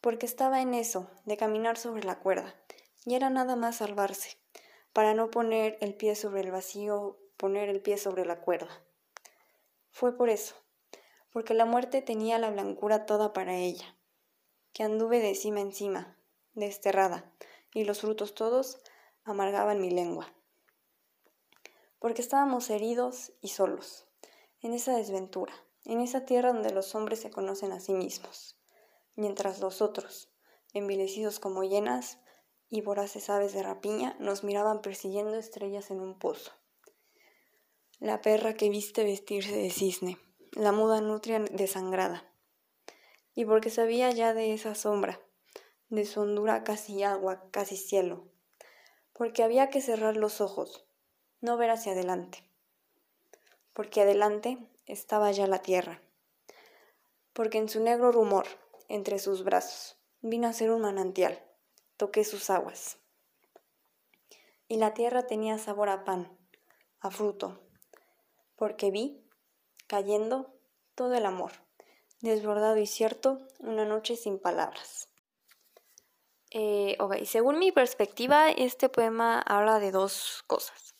[0.00, 2.54] Porque estaba en eso, de caminar sobre la cuerda,
[3.04, 4.38] y era nada más salvarse,
[4.92, 8.82] para no poner el pie sobre el vacío, poner el pie sobre la cuerda.
[9.90, 10.54] Fue por eso,
[11.32, 13.96] porque la muerte tenía la blancura toda para ella,
[14.72, 16.16] que anduve de cima encima,
[16.54, 17.34] desterrada,
[17.74, 18.80] y los frutos todos
[19.24, 20.32] amargaban mi lengua
[22.04, 24.04] porque estábamos heridos y solos,
[24.60, 25.54] en esa desventura,
[25.86, 28.58] en esa tierra donde los hombres se conocen a sí mismos,
[29.16, 30.28] mientras los otros,
[30.74, 32.18] envilecidos como llenas
[32.68, 36.52] y voraces aves de rapiña, nos miraban persiguiendo estrellas en un pozo.
[38.00, 40.18] La perra que viste vestirse de cisne,
[40.52, 42.30] la muda nutria desangrada,
[43.34, 45.22] y porque sabía ya de esa sombra,
[45.88, 48.28] de su hondura casi agua, casi cielo,
[49.14, 50.83] porque había que cerrar los ojos,
[51.44, 52.42] no ver hacia adelante,
[53.74, 56.00] porque adelante estaba ya la tierra,
[57.34, 58.46] porque en su negro rumor,
[58.88, 61.44] entre sus brazos, vino a ser un manantial,
[61.98, 62.96] toqué sus aguas.
[64.68, 66.34] Y la tierra tenía sabor a pan,
[67.00, 67.60] a fruto,
[68.56, 69.22] porque vi,
[69.86, 70.58] cayendo,
[70.94, 71.52] todo el amor,
[72.22, 75.10] desbordado y cierto, una noche sin palabras.
[76.50, 80.93] Eh, según mi perspectiva, este poema habla de dos cosas.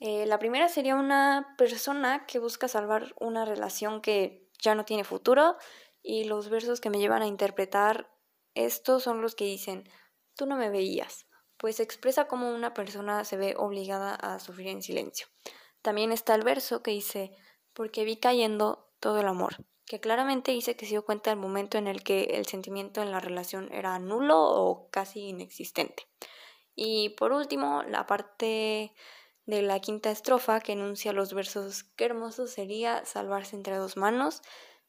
[0.00, 5.04] Eh, la primera sería una persona que busca salvar una relación que ya no tiene
[5.04, 5.56] futuro
[6.02, 8.08] y los versos que me llevan a interpretar
[8.54, 9.88] estos son los que dicen,
[10.34, 14.82] tú no me veías, pues expresa cómo una persona se ve obligada a sufrir en
[14.82, 15.26] silencio.
[15.82, 17.30] También está el verso que dice,
[17.72, 21.78] porque vi cayendo todo el amor, que claramente dice que se dio cuenta del momento
[21.78, 26.08] en el que el sentimiento en la relación era nulo o casi inexistente.
[26.74, 28.92] Y por último, la parte
[29.48, 34.42] de la quinta estrofa que enuncia los versos qué hermoso sería salvarse entre dos manos,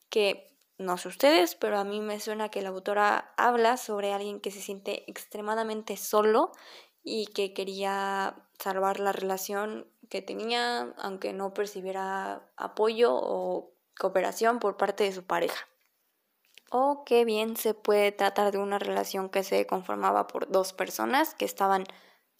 [0.09, 4.41] que no sé ustedes, pero a mí me suena que la autora habla sobre alguien
[4.41, 6.51] que se siente extremadamente solo
[7.03, 14.75] y que quería salvar la relación que tenía, aunque no percibiera apoyo o cooperación por
[14.75, 15.69] parte de su pareja.
[16.69, 21.33] O qué bien se puede tratar de una relación que se conformaba por dos personas
[21.33, 21.85] que estaban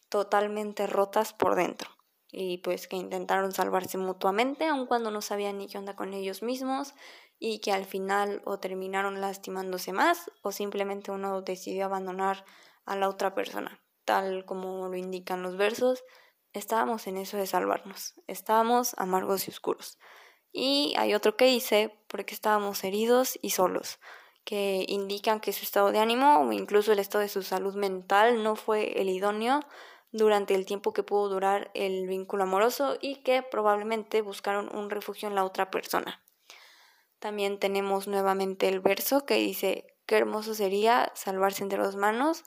[0.10, 1.99] totalmente rotas por dentro
[2.32, 6.44] y pues que intentaron salvarse mutuamente, aun cuando no sabían ni qué onda con ellos
[6.44, 6.94] mismos
[7.40, 12.46] y que al final o terminaron lastimándose más o simplemente uno decidió abandonar
[12.86, 16.04] a la otra persona, tal como lo indican los versos.
[16.54, 19.98] Estábamos en eso de salvarnos, estábamos amargos y oscuros.
[20.52, 24.00] Y hay otro que dice, porque estábamos heridos y solos,
[24.44, 28.44] que indican que su estado de ánimo o incluso el estado de su salud mental
[28.44, 29.62] no fue el idóneo
[30.12, 35.28] durante el tiempo que pudo durar el vínculo amoroso y que probablemente buscaron un refugio
[35.28, 36.24] en la otra persona.
[37.20, 42.44] También tenemos nuevamente el verso que dice, qué hermoso sería salvarse entre dos manos,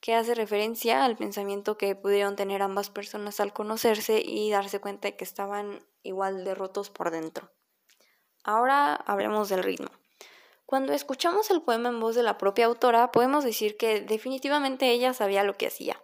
[0.00, 5.08] que hace referencia al pensamiento que pudieron tener ambas personas al conocerse y darse cuenta
[5.08, 7.50] de que estaban igual de rotos por dentro.
[8.42, 9.90] Ahora hablemos del ritmo.
[10.66, 15.14] Cuando escuchamos el poema en voz de la propia autora, podemos decir que definitivamente ella
[15.14, 16.00] sabía lo que hacía.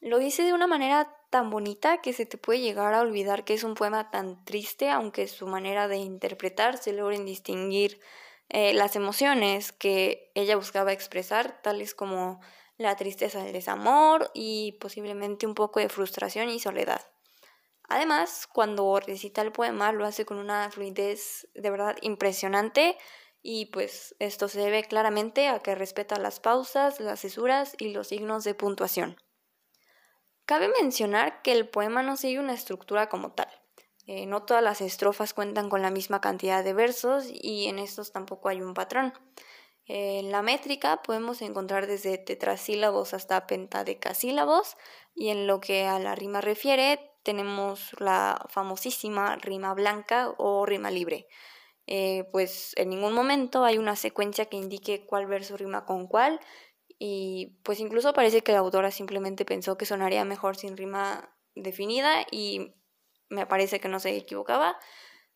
[0.00, 3.54] Lo dice de una manera tan bonita que se te puede llegar a olvidar que
[3.54, 8.00] es un poema tan triste, aunque su manera de interpretar se logren distinguir
[8.48, 12.40] eh, las emociones que ella buscaba expresar, tales como
[12.78, 17.00] la tristeza del desamor y posiblemente un poco de frustración y soledad.
[17.88, 22.98] Además, cuando recita el poema lo hace con una fluidez de verdad impresionante
[23.42, 28.08] y pues esto se debe claramente a que respeta las pausas, las cesuras y los
[28.08, 29.16] signos de puntuación.
[30.46, 33.48] Cabe mencionar que el poema no sigue una estructura como tal.
[34.06, 38.12] Eh, no todas las estrofas cuentan con la misma cantidad de versos y en estos
[38.12, 39.12] tampoco hay un patrón.
[39.86, 44.76] En la métrica podemos encontrar desde tetrasílabos hasta pentadecasílabos
[45.16, 50.92] y en lo que a la rima refiere tenemos la famosísima rima blanca o rima
[50.92, 51.26] libre.
[51.88, 56.40] Eh, pues en ningún momento hay una secuencia que indique cuál verso rima con cuál
[56.98, 62.26] y pues incluso parece que la autora simplemente pensó que sonaría mejor sin rima definida
[62.30, 62.74] y
[63.28, 64.78] me parece que no se equivocaba.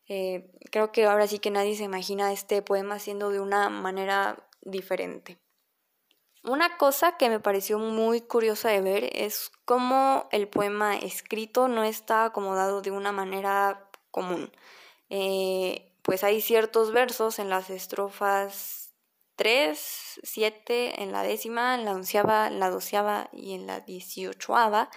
[0.09, 4.49] Eh, creo que ahora sí que nadie se imagina este poema siendo de una manera
[4.63, 5.39] diferente.
[6.43, 11.85] Una cosa que me pareció muy curiosa de ver es cómo el poema escrito no
[11.85, 14.51] está acomodado de una manera común.
[15.11, 18.80] Eh, pues hay ciertos versos en las estrofas
[19.41, 24.91] 3, 7 en la décima, en la onceava, en la doceava y en la dieciochoava,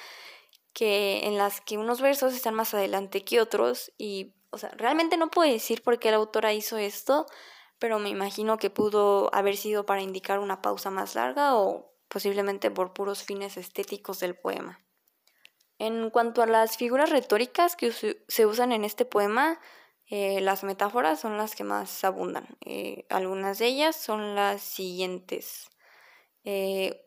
[0.73, 5.15] que en las que unos versos están más adelante que otros y, o sea, realmente
[5.15, 7.25] no puedo decir por qué la autora hizo esto,
[7.79, 12.69] pero me imagino que pudo haber sido para indicar una pausa más larga o posiblemente
[12.69, 14.83] por puros fines estéticos del poema.
[15.79, 19.61] En cuanto a las figuras retóricas que se usan en este poema,
[20.07, 22.57] eh, las metáforas son las que más abundan.
[22.61, 25.69] Eh, algunas de ellas son las siguientes.
[26.43, 27.05] Eh,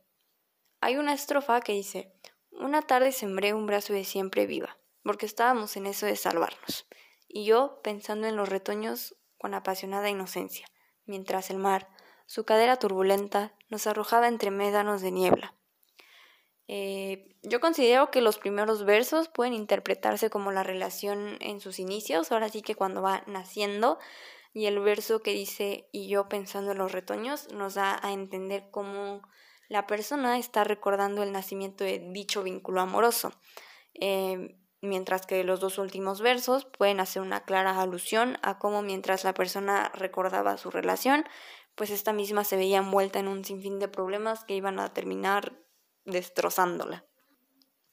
[0.81, 2.13] hay una estrofa que dice,
[2.51, 6.87] una tarde sembré un brazo de siempre viva, porque estábamos en eso de salvarnos.
[7.29, 10.67] Y yo pensando en los retoños con apasionada inocencia,
[11.05, 11.89] mientras el mar,
[12.27, 15.55] su cadera turbulenta, nos arrojaba entre médanos de niebla.
[16.69, 22.33] Eh, yo considero que los primeros versos pueden interpretarse como la relación en sus inicios,
[22.33, 23.99] ahora sí que cuando va naciendo,
[24.53, 28.69] y el verso que dice y yo pensando en los retoños nos da a entender
[28.71, 29.21] cómo
[29.69, 33.33] la persona está recordando el nacimiento de dicho vínculo amoroso.
[33.95, 39.25] Eh, mientras que los dos últimos versos pueden hacer una clara alusión a cómo mientras
[39.25, 41.27] la persona recordaba su relación,
[41.75, 45.66] pues esta misma se veía envuelta en un sinfín de problemas que iban a terminar
[46.07, 47.05] destrozándola.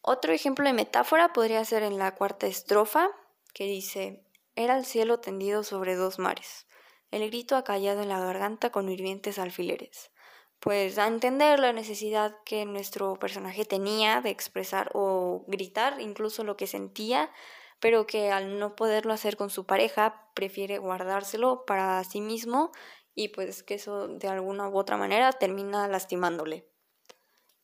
[0.01, 3.09] Otro ejemplo de metáfora podría ser en la cuarta estrofa,
[3.53, 6.67] que dice, era el cielo tendido sobre dos mares,
[7.11, 10.11] el grito acallado en la garganta con hirvientes alfileres.
[10.59, 16.55] Pues a entender la necesidad que nuestro personaje tenía de expresar o gritar incluso lo
[16.55, 17.31] que sentía,
[17.79, 22.71] pero que al no poderlo hacer con su pareja, prefiere guardárselo para sí mismo
[23.13, 26.72] y pues que eso de alguna u otra manera termina lastimándole.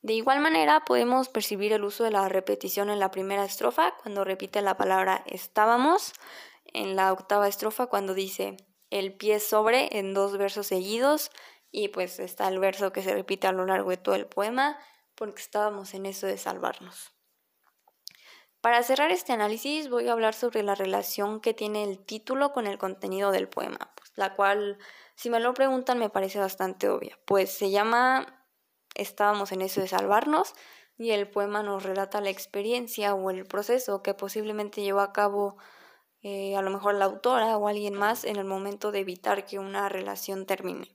[0.02, 4.24] De igual manera, podemos percibir el uso de la repetición en la primera estrofa cuando
[4.24, 6.14] repite la palabra estábamos,
[6.66, 8.56] en la octava estrofa cuando dice
[8.90, 11.32] el pie sobre en dos versos seguidos
[11.72, 14.78] y pues está el verso que se repite a lo largo de todo el poema
[15.16, 17.12] porque estábamos en eso de salvarnos.
[18.62, 22.68] Para cerrar este análisis voy a hablar sobre la relación que tiene el título con
[22.68, 24.78] el contenido del poema, pues, la cual,
[25.16, 28.39] si me lo preguntan, me parece bastante obvia, pues se llama
[29.02, 30.54] estábamos en eso de salvarnos
[30.98, 35.58] y el poema nos relata la experiencia o el proceso que posiblemente llevó a cabo
[36.22, 39.58] eh, a lo mejor la autora o alguien más en el momento de evitar que
[39.58, 40.94] una relación termine.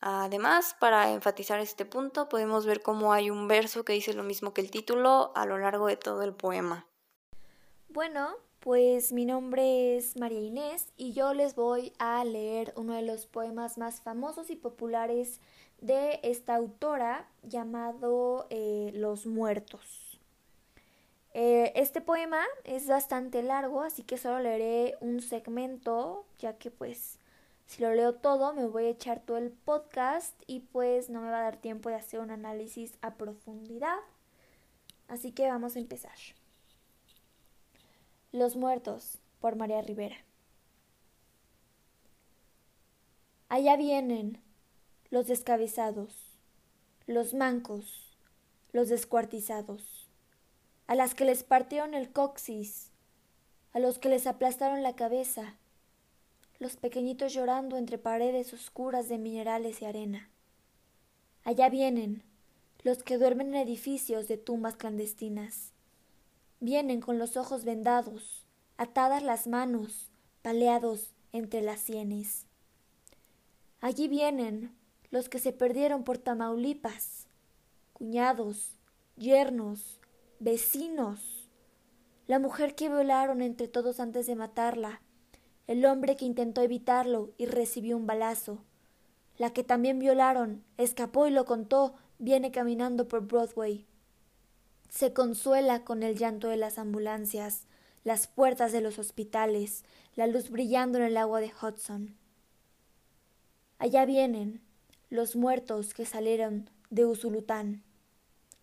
[0.00, 4.54] Además, para enfatizar este punto, podemos ver cómo hay un verso que dice lo mismo
[4.54, 6.86] que el título a lo largo de todo el poema.
[7.88, 13.02] Bueno, pues mi nombre es María Inés y yo les voy a leer uno de
[13.02, 15.40] los poemas más famosos y populares
[15.80, 20.20] de esta autora llamado eh, Los Muertos.
[21.34, 27.18] Eh, este poema es bastante largo, así que solo leeré un segmento, ya que pues
[27.66, 31.30] si lo leo todo me voy a echar todo el podcast y pues no me
[31.30, 33.98] va a dar tiempo de hacer un análisis a profundidad.
[35.08, 36.16] Así que vamos a empezar.
[38.32, 40.16] Los Muertos por María Rivera.
[43.48, 44.40] Allá vienen
[45.10, 46.38] los descabezados,
[47.06, 48.14] los mancos,
[48.72, 50.08] los descuartizados,
[50.86, 52.90] a las que les partieron el coxis,
[53.72, 55.56] a los que les aplastaron la cabeza,
[56.58, 60.30] los pequeñitos llorando entre paredes oscuras de minerales y arena.
[61.44, 62.22] Allá vienen
[62.82, 65.72] los que duermen en edificios de tumbas clandestinas.
[66.60, 68.46] Vienen con los ojos vendados,
[68.76, 70.10] atadas las manos,
[70.42, 72.46] paleados entre las sienes.
[73.80, 74.75] Allí vienen
[75.10, 77.26] los que se perdieron por Tamaulipas,
[77.92, 78.70] cuñados,
[79.16, 80.00] yernos,
[80.38, 81.48] vecinos,
[82.26, 85.00] la mujer que violaron entre todos antes de matarla,
[85.66, 88.58] el hombre que intentó evitarlo y recibió un balazo,
[89.38, 93.86] la que también violaron, escapó y lo contó, viene caminando por Broadway.
[94.88, 97.66] Se consuela con el llanto de las ambulancias,
[98.04, 99.84] las puertas de los hospitales,
[100.14, 102.16] la luz brillando en el agua de Hudson.
[103.78, 104.62] Allá vienen
[105.10, 107.82] los muertos que salieron de Usulután,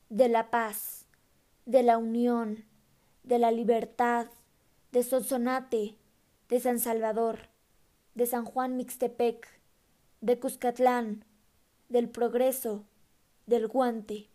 [0.09, 1.05] de la paz,
[1.65, 2.65] de la unión,
[3.23, 4.27] de la libertad,
[4.91, 5.95] de Sonsonate,
[6.49, 7.47] de San Salvador,
[8.15, 9.47] de San Juan Mixtepec,
[10.21, 11.25] de Cuscatlán,
[11.89, 12.83] del progreso,
[13.45, 14.27] del guante,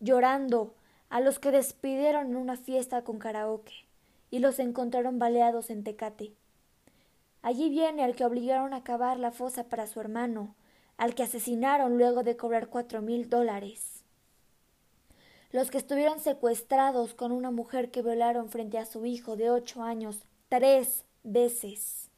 [0.00, 0.74] llorando
[1.08, 3.86] a los que despidieron en una fiesta con karaoke
[4.30, 6.32] y los encontraron baleados en Tecate.
[7.42, 10.54] Allí viene al que obligaron a cavar la fosa para su hermano,
[10.96, 14.04] al que asesinaron luego de cobrar cuatro mil dólares.
[15.52, 19.82] Los que estuvieron secuestrados con una mujer que violaron frente a su hijo de ocho
[19.82, 22.10] años tres veces.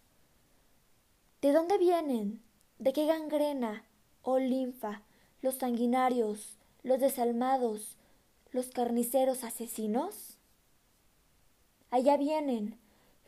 [1.41, 2.43] ¿De dónde vienen?
[2.79, 3.85] ¿De qué gangrena
[4.23, 5.03] o oh linfa
[5.41, 7.97] los sanguinarios, los desalmados,
[8.51, 10.39] los carniceros asesinos?
[11.91, 12.79] Allá vienen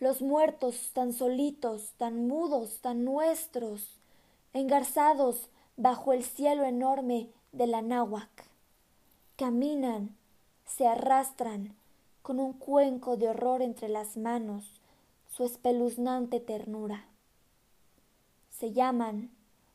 [0.00, 3.99] los muertos tan solitos, tan mudos, tan nuestros,
[4.52, 8.48] engarzados bajo el cielo enorme de la náhuac.
[9.36, 10.16] Caminan,
[10.66, 11.74] se arrastran,
[12.22, 14.80] con un cuenco de horror entre las manos,
[15.28, 17.06] su espeluznante ternura.
[18.50, 19.30] Se llaman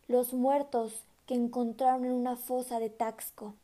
[0.07, 3.55] los muertos que encontraron en una fosa de Taxco,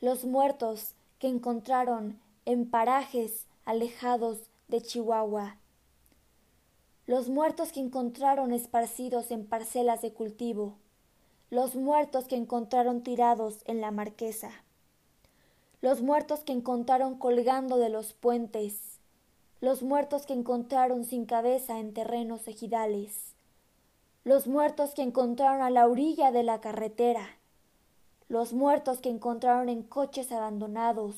[0.00, 5.56] los muertos que encontraron en parajes alejados de Chihuahua,
[7.10, 10.76] los muertos que encontraron esparcidos en parcelas de cultivo,
[11.50, 14.52] los muertos que encontraron tirados en la marquesa,
[15.80, 19.00] los muertos que encontraron colgando de los puentes,
[19.60, 23.34] los muertos que encontraron sin cabeza en terrenos ejidales,
[24.22, 27.26] los muertos que encontraron a la orilla de la carretera,
[28.28, 31.16] los muertos que encontraron en coches abandonados,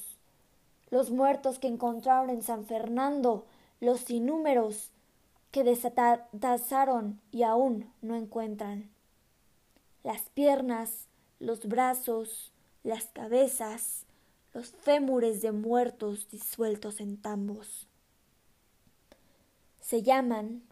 [0.89, 3.45] los muertos que encontraron en San Fernando,
[3.79, 4.92] los innúmeros
[5.53, 8.91] que desatazaron y aún no encuentran.
[10.03, 11.07] Las piernas,
[11.39, 14.07] los brazos, las cabezas,
[14.53, 17.87] los fémures de muertos disueltos en tambos.
[19.81, 20.63] Se llaman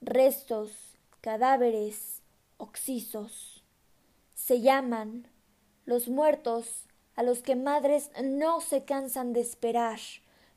[0.00, 0.72] restos
[1.20, 2.20] cadáveres
[2.58, 3.64] oxisos.
[4.34, 5.28] Se llaman
[5.84, 9.98] los muertos a los que madres no se cansan de esperar,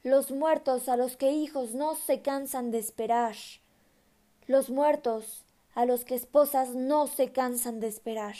[0.03, 3.35] los muertos a los que hijos no se cansan de esperar,
[4.49, 5.45] los muertos
[5.75, 8.35] a los que esposas no se cansan de esperar.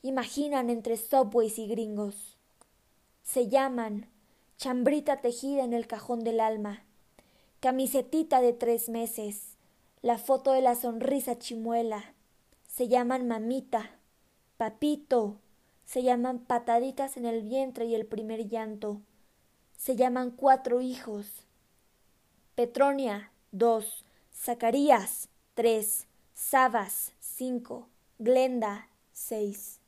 [0.00, 2.38] Imaginan entre subways y gringos.
[3.22, 4.08] Se llaman
[4.56, 6.84] chambrita tejida en el cajón del alma,
[7.60, 9.58] camisetita de tres meses,
[10.00, 12.14] la foto de la sonrisa chimuela.
[12.66, 13.90] Se llaman mamita,
[14.56, 15.36] papito,
[15.84, 19.02] se llaman pataditas en el vientre y el primer llanto.
[19.76, 21.26] Se llaman cuatro hijos.
[22.54, 24.05] Petronia, dos.
[24.36, 26.06] Zacarías, tres.
[26.34, 27.88] Sabas, cinco.
[28.18, 29.80] Glenda, seis.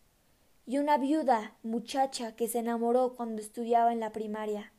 [0.66, 4.72] Y una viuda, muchacha, que se enamoró cuando estudiaba en la primaria.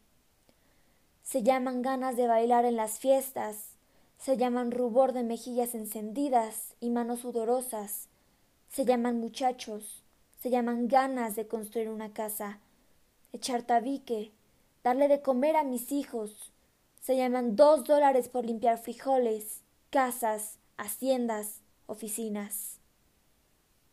[1.24, 3.76] Se llaman ganas de bailar en las fiestas,
[4.18, 8.10] se llaman rubor de mejillas encendidas y manos sudorosas,
[8.68, 10.04] se llaman muchachos,
[10.42, 12.60] se llaman ganas de construir una casa,
[13.32, 14.32] echar tabique,
[14.84, 16.52] darle de comer a mis hijos,
[17.00, 22.80] se llaman dos dólares por limpiar frijoles, casas, haciendas, oficinas.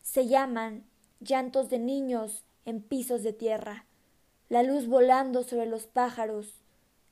[0.03, 0.85] Se llaman
[1.21, 3.87] llantos de niños en pisos de tierra,
[4.49, 6.63] la luz volando sobre los pájaros,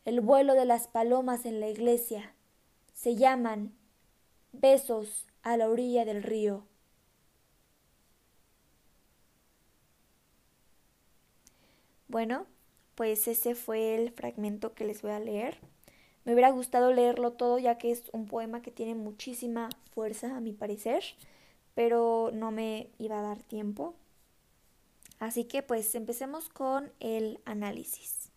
[0.04, 2.34] el vuelo de las palomas en la iglesia,
[2.92, 3.74] se llaman
[4.52, 6.64] Besos a la orilla del río.
[12.08, 12.46] Bueno,
[12.94, 15.58] pues ese fue el fragmento que les voy a leer.
[16.24, 20.40] Me hubiera gustado leerlo todo ya que es un poema que tiene muchísima fuerza a
[20.40, 21.04] mi parecer.
[21.74, 23.94] pero no me iba a dar tiempo.
[25.18, 28.30] Así que pues empecemos con el análisis.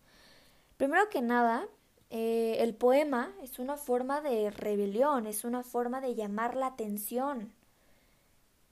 [0.76, 1.68] Primero que nada,
[2.10, 7.52] eh, el poema es una forma de rebelión, es una forma de llamar la atención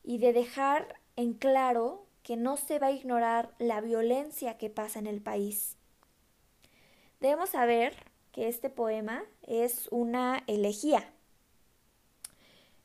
[0.03, 4.99] y de dejar en claro que no se va a ignorar la violencia que pasa
[4.99, 5.77] en el país.
[7.21, 7.95] Debemos saber
[8.37, 11.11] que este poema es una elegía.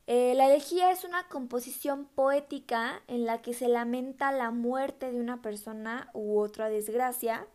[0.08, 5.20] Eh, la elegía es una composición poética en la que se lamenta la muerte de
[5.20, 7.46] una persona u otra desgracia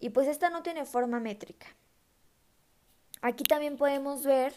[0.00, 1.66] y pues esta no tiene forma métrica.
[3.22, 4.52] Aquí también podemos ver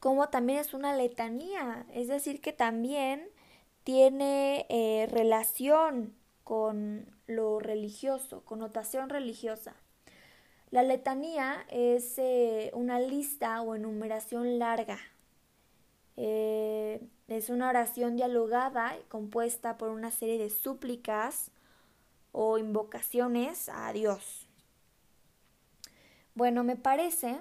[0.00, 3.28] cómo también es una letanía, es decir, que también
[3.84, 6.14] tiene eh, relación
[6.44, 9.81] con lo religioso, connotación religiosa.
[10.72, 14.98] La letanía es eh, una lista o enumeración larga.
[16.16, 16.98] Eh,
[17.28, 21.50] es una oración dialogada compuesta por una serie de súplicas
[22.32, 24.48] o invocaciones a Dios.
[26.34, 27.36] Bueno, me parece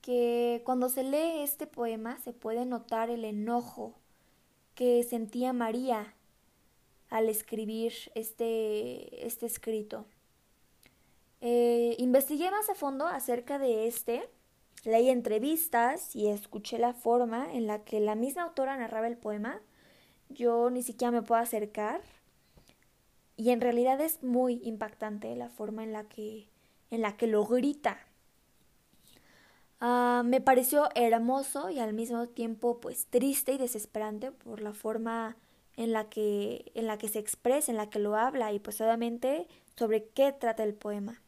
[0.00, 3.98] que cuando se lee este poema se puede notar el enojo
[4.76, 6.14] que sentía María
[7.10, 10.06] al escribir este, este escrito.
[11.40, 14.28] Eh, investigué más a fondo acerca de este,
[14.84, 19.60] leí entrevistas y escuché la forma en la que la misma autora narraba el poema.
[20.28, 22.00] Yo ni siquiera me puedo acercar
[23.36, 26.48] y en realidad es muy impactante la forma en la que,
[26.90, 27.98] en la que lo grita.
[29.80, 35.36] Ah, me pareció hermoso y al mismo tiempo pues triste y desesperante por la forma
[35.76, 38.80] en la que, en la que se expresa, en la que lo habla y pues
[38.80, 41.22] obviamente sobre qué trata el poema.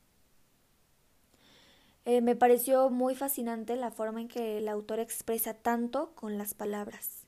[2.08, 6.54] Eh, me pareció muy fascinante la forma en que el autor expresa tanto con las
[6.54, 7.26] palabras.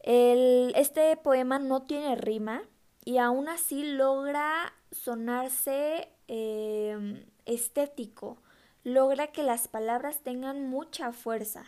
[0.00, 2.62] El, este poema no tiene rima
[3.04, 8.38] y aún así logra sonarse eh, estético,
[8.84, 11.66] logra que las palabras tengan mucha fuerza.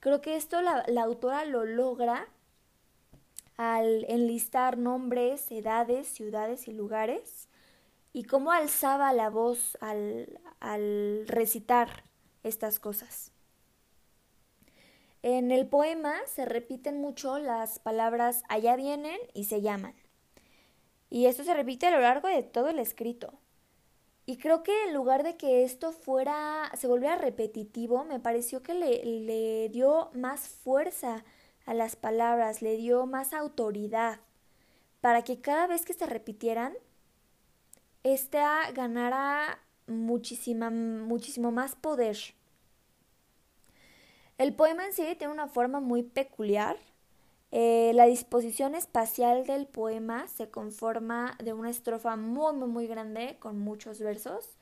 [0.00, 2.26] Creo que esto la, autora lo logra
[3.56, 7.48] al enlistar nombres, edades, ciudades y lugares,
[8.14, 12.04] y cómo alzaba la voz al, al recitar
[12.44, 13.32] estas cosas.
[15.22, 19.94] En el poema se repiten mucho las palabras allá vienen y se llaman.
[21.10, 23.34] Y esto se repite a lo largo de todo el escrito.
[24.26, 28.74] Y creo que en lugar de que esto fuera, se volviera repetitivo, me pareció que
[28.74, 31.24] le, le dio más fuerza
[31.66, 34.20] a las palabras, le dio más autoridad,
[35.00, 36.74] para que cada vez que se repitieran,
[38.04, 42.16] esta ganara muchísima, muchísimo más poder.
[44.38, 46.76] El poema en sí tiene una forma muy peculiar,
[47.56, 53.36] eh, la disposición espacial del poema se conforma de una estrofa muy, muy, muy grande
[53.38, 54.56] con muchos versos.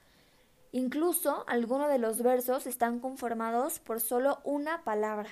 [0.72, 5.30] Incluso algunos de los versos están conformados por solo una palabra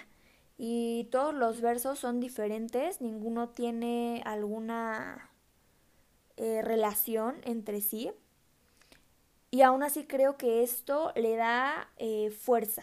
[0.56, 5.29] y todos los versos son diferentes, ninguno tiene alguna
[6.40, 8.10] eh, relación entre sí.
[9.52, 12.82] Y aún así creo que esto le da eh, fuerza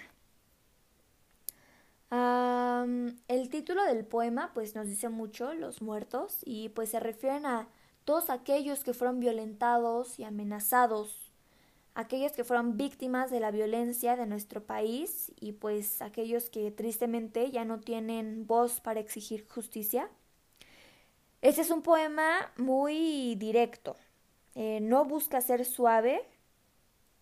[2.09, 7.67] el título del poema pues nos dice mucho, los muertos, y pues se refieren a
[8.05, 11.31] todos aquellos que fueron violentados y amenazados,
[11.95, 17.51] aquellos que fueron víctimas de la violencia de nuestro país y pues aquellos que tristemente
[17.51, 20.09] ya no tienen voz para exigir justicia.
[21.41, 23.95] Este es un poema muy directo,
[24.55, 26.27] eh, no busca ser suave,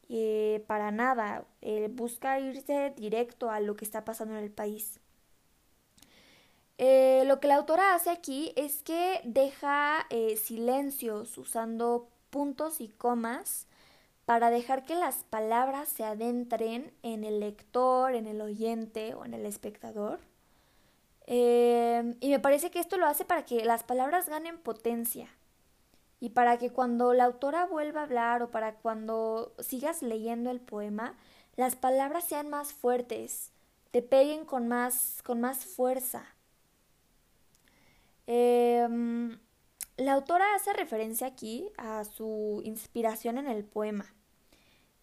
[0.07, 4.99] eh, para nada, eh, busca irse directo a lo que está pasando en el país.
[6.77, 10.05] Lo que la autora hace aquí es que deja
[10.37, 13.67] silencios usando puntos y comas
[14.25, 19.33] para dejar que las palabras se adentren en el lector, en el oyente o en
[19.33, 20.19] el espectador.
[21.27, 25.27] Y me parece que esto lo hace para que las palabras ganen potencia
[26.19, 30.59] y para que cuando la autora vuelva a hablar o para cuando sigas leyendo el
[30.59, 31.15] poema,
[31.55, 33.51] las palabras sean más fuertes,
[33.91, 36.25] te peguen con más, con más fuerza.
[38.27, 39.37] Em,
[39.97, 44.13] la autora hace referencia aquí a su inspiración en el poema.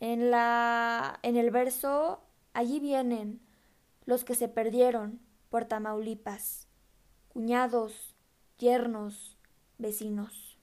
[0.01, 2.21] En, la, en el verso,
[2.53, 3.41] allí vienen
[4.05, 5.21] los que se perdieron
[5.53, 6.67] por Tamaulipas,
[7.29, 8.17] cuñados,
[8.57, 9.37] yernos,
[9.77, 10.59] vecinos.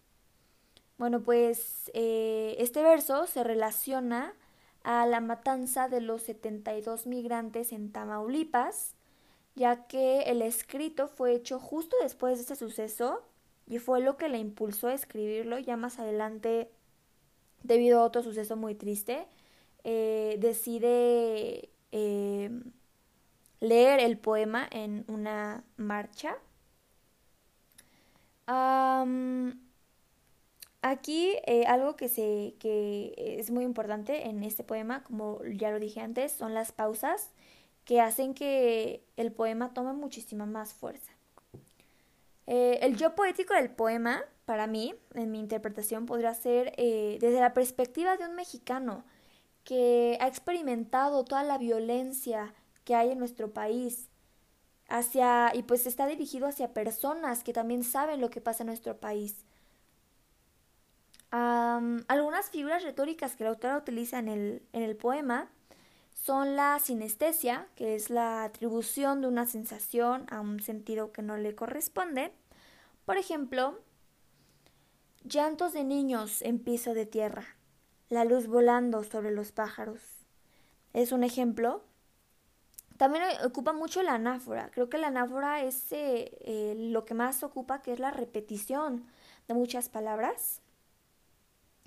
[0.98, 4.34] Bueno, pues eh, este verso se relaciona
[4.82, 8.96] a la matanza de los 72 migrantes en Tamaulipas,
[9.54, 13.22] ya que el escrito fue hecho justo después de este suceso
[13.68, 15.60] y fue lo que le impulsó a escribirlo.
[15.60, 16.72] Ya más adelante,
[17.62, 19.28] debido a otro suceso muy triste,
[19.84, 22.50] eh, decide eh,
[23.60, 26.36] leer el poema en una marcha.
[30.82, 35.80] aquí eh, algo que, se, que es muy importante en este poema, como ya lo
[35.80, 37.32] dije antes, son las pausas
[37.86, 41.12] que hacen que el poema tome muchísima más fuerza.
[42.48, 47.40] Eh, el yo poético del poema, para mí, en mi interpretación, podría ser eh, desde
[47.40, 49.04] la perspectiva de un mexicano
[49.64, 52.56] que ha experimentado toda la violencia
[52.90, 54.10] que hay en nuestro país
[54.88, 58.98] hacia y pues está dirigido hacia personas que también saben lo que pasa en nuestro
[58.98, 59.46] país.
[61.30, 65.52] algunas figuras retóricas que la autora utiliza en el, en el poema
[66.16, 71.38] son la sinestesia, que es la atribución de una sensación a un sentido que no
[71.38, 72.32] le corresponde.
[73.06, 73.80] Por ejemplo,
[75.24, 77.46] llantos de niños en piso de tierra,
[78.10, 80.02] la luz volando sobre los pájaros.
[80.94, 81.84] Es un ejemplo.
[83.00, 84.72] También ocupa mucho la anáfora.
[84.74, 89.06] Creo que la anáfora es eh, eh, lo que más ocupa, que es la repetición
[89.48, 90.60] de muchas palabras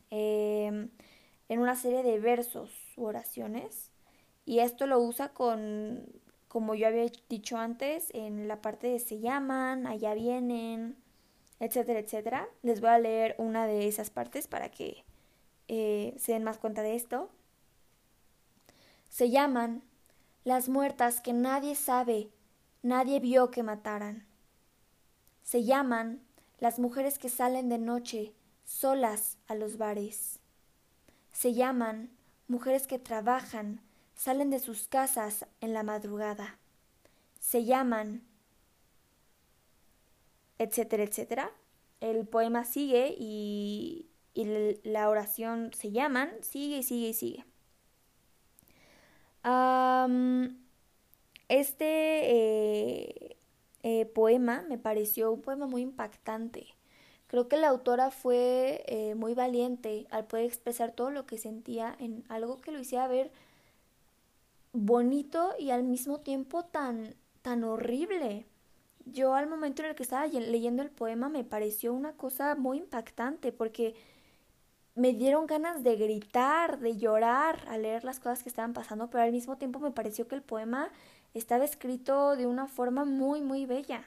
[0.08, 0.88] em,
[1.50, 3.90] en una serie de versos u oraciones.
[4.46, 6.06] Y esto lo usa con,
[6.48, 10.96] como yo había dicho antes, en la parte de se llaman, allá vienen,
[11.60, 12.48] etcétera, etcétera.
[12.62, 15.04] Les voy a leer una de esas partes para que
[15.68, 17.28] eh, se den más cuenta de esto.
[19.10, 19.82] Se llaman
[20.44, 22.30] las muertas que nadie sabe,
[22.82, 24.26] nadie vio que mataran.
[25.42, 26.22] Se llaman
[26.58, 28.32] las mujeres que salen de noche
[28.64, 30.40] solas a los bares.
[31.32, 32.10] Se llaman
[32.48, 33.80] mujeres que trabajan,
[34.14, 36.58] salen de sus casas en la madrugada.
[37.40, 38.22] Se llaman,
[40.58, 41.50] etcétera, etcétera.
[42.00, 47.44] El poema sigue y, la oración se llaman, sigue y sigue y sigue.
[51.48, 53.36] Este eh,
[53.82, 56.66] eh, poema me pareció un poema muy impactante.
[57.26, 61.96] Creo que la autora fue eh, muy valiente al poder expresar todo lo que sentía
[61.98, 63.32] en algo que lo hiciera ver
[64.72, 68.46] bonito y al mismo tiempo tan, tan horrible.
[69.06, 72.78] Yo al momento en el que estaba leyendo el poema me pareció una cosa muy
[72.78, 73.94] impactante porque
[74.94, 79.24] me dieron ganas de gritar, de llorar al leer las cosas que estaban pasando, pero
[79.24, 80.90] al mismo tiempo me pareció que el poema
[81.34, 84.04] estaba escrito de una forma muy, muy bella.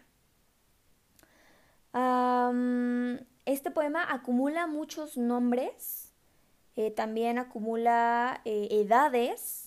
[3.45, 6.13] este poema acumula muchos nombres,
[6.75, 9.65] eh, también acumula eh, edades,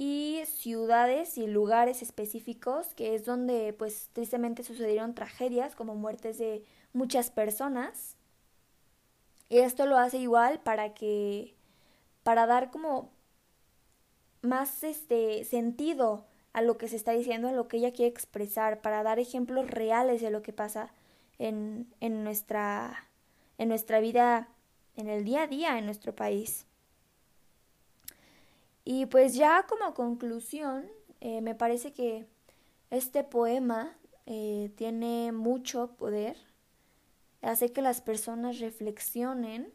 [0.00, 6.64] y ciudades y lugares específicos, que es donde pues tristemente sucedieron tragedias como muertes de
[6.92, 8.17] muchas personas.
[9.48, 11.54] Y esto lo hace igual para que
[12.22, 13.10] para dar como
[14.42, 18.80] más este sentido a lo que se está diciendo, a lo que ella quiere expresar,
[18.80, 20.90] para dar ejemplos reales de lo que pasa
[21.38, 23.08] en, en, nuestra,
[23.58, 24.48] en nuestra vida,
[24.96, 26.66] en el día a día en nuestro país.
[28.84, 30.86] Y pues ya como conclusión,
[31.20, 32.26] eh, me parece que
[32.90, 33.96] este poema
[34.26, 36.36] eh, tiene mucho poder,
[37.42, 39.72] hace que las personas reflexionen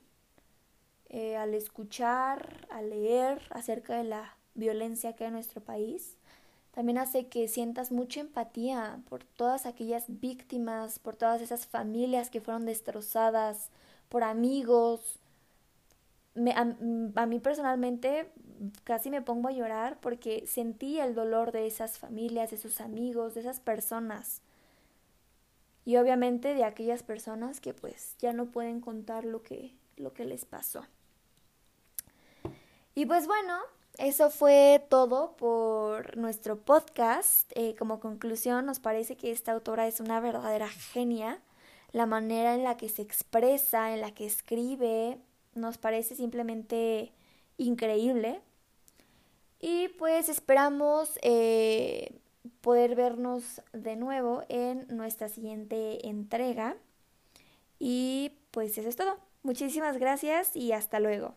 [1.10, 6.18] eh, al escuchar, al leer acerca de la violencia que hay en nuestro país.
[6.72, 12.42] También hace que sientas mucha empatía por todas aquellas víctimas, por todas esas familias que
[12.42, 13.70] fueron destrozadas,
[14.10, 15.20] por amigos,
[16.56, 18.32] a, mí personalmente
[18.84, 23.36] casi me pongo a llorar porque sentí el dolor de esas familias, de sus amigos,
[23.36, 24.42] de esas personas.
[25.86, 30.26] Y obviamente de aquellas personas que pues ya no pueden contar lo que, lo que
[30.26, 30.86] les pasó.
[32.96, 33.60] Y pues bueno,
[33.98, 37.52] eso fue todo por nuestro podcast.
[37.56, 41.42] Eh, como conclusión, nos parece que esta autora es una verdadera genia.
[41.92, 45.20] La manera en la que se expresa, en la que escribe,
[45.54, 47.12] nos parece simplemente
[47.58, 48.42] increíble.
[49.60, 52.20] Y pues esperamos eh,
[52.64, 56.78] poder vernos de nuevo en nuestra siguiente entrega.
[57.78, 59.20] Y pues eso es todo.
[59.44, 61.36] Muchísimas gracias y hasta luego.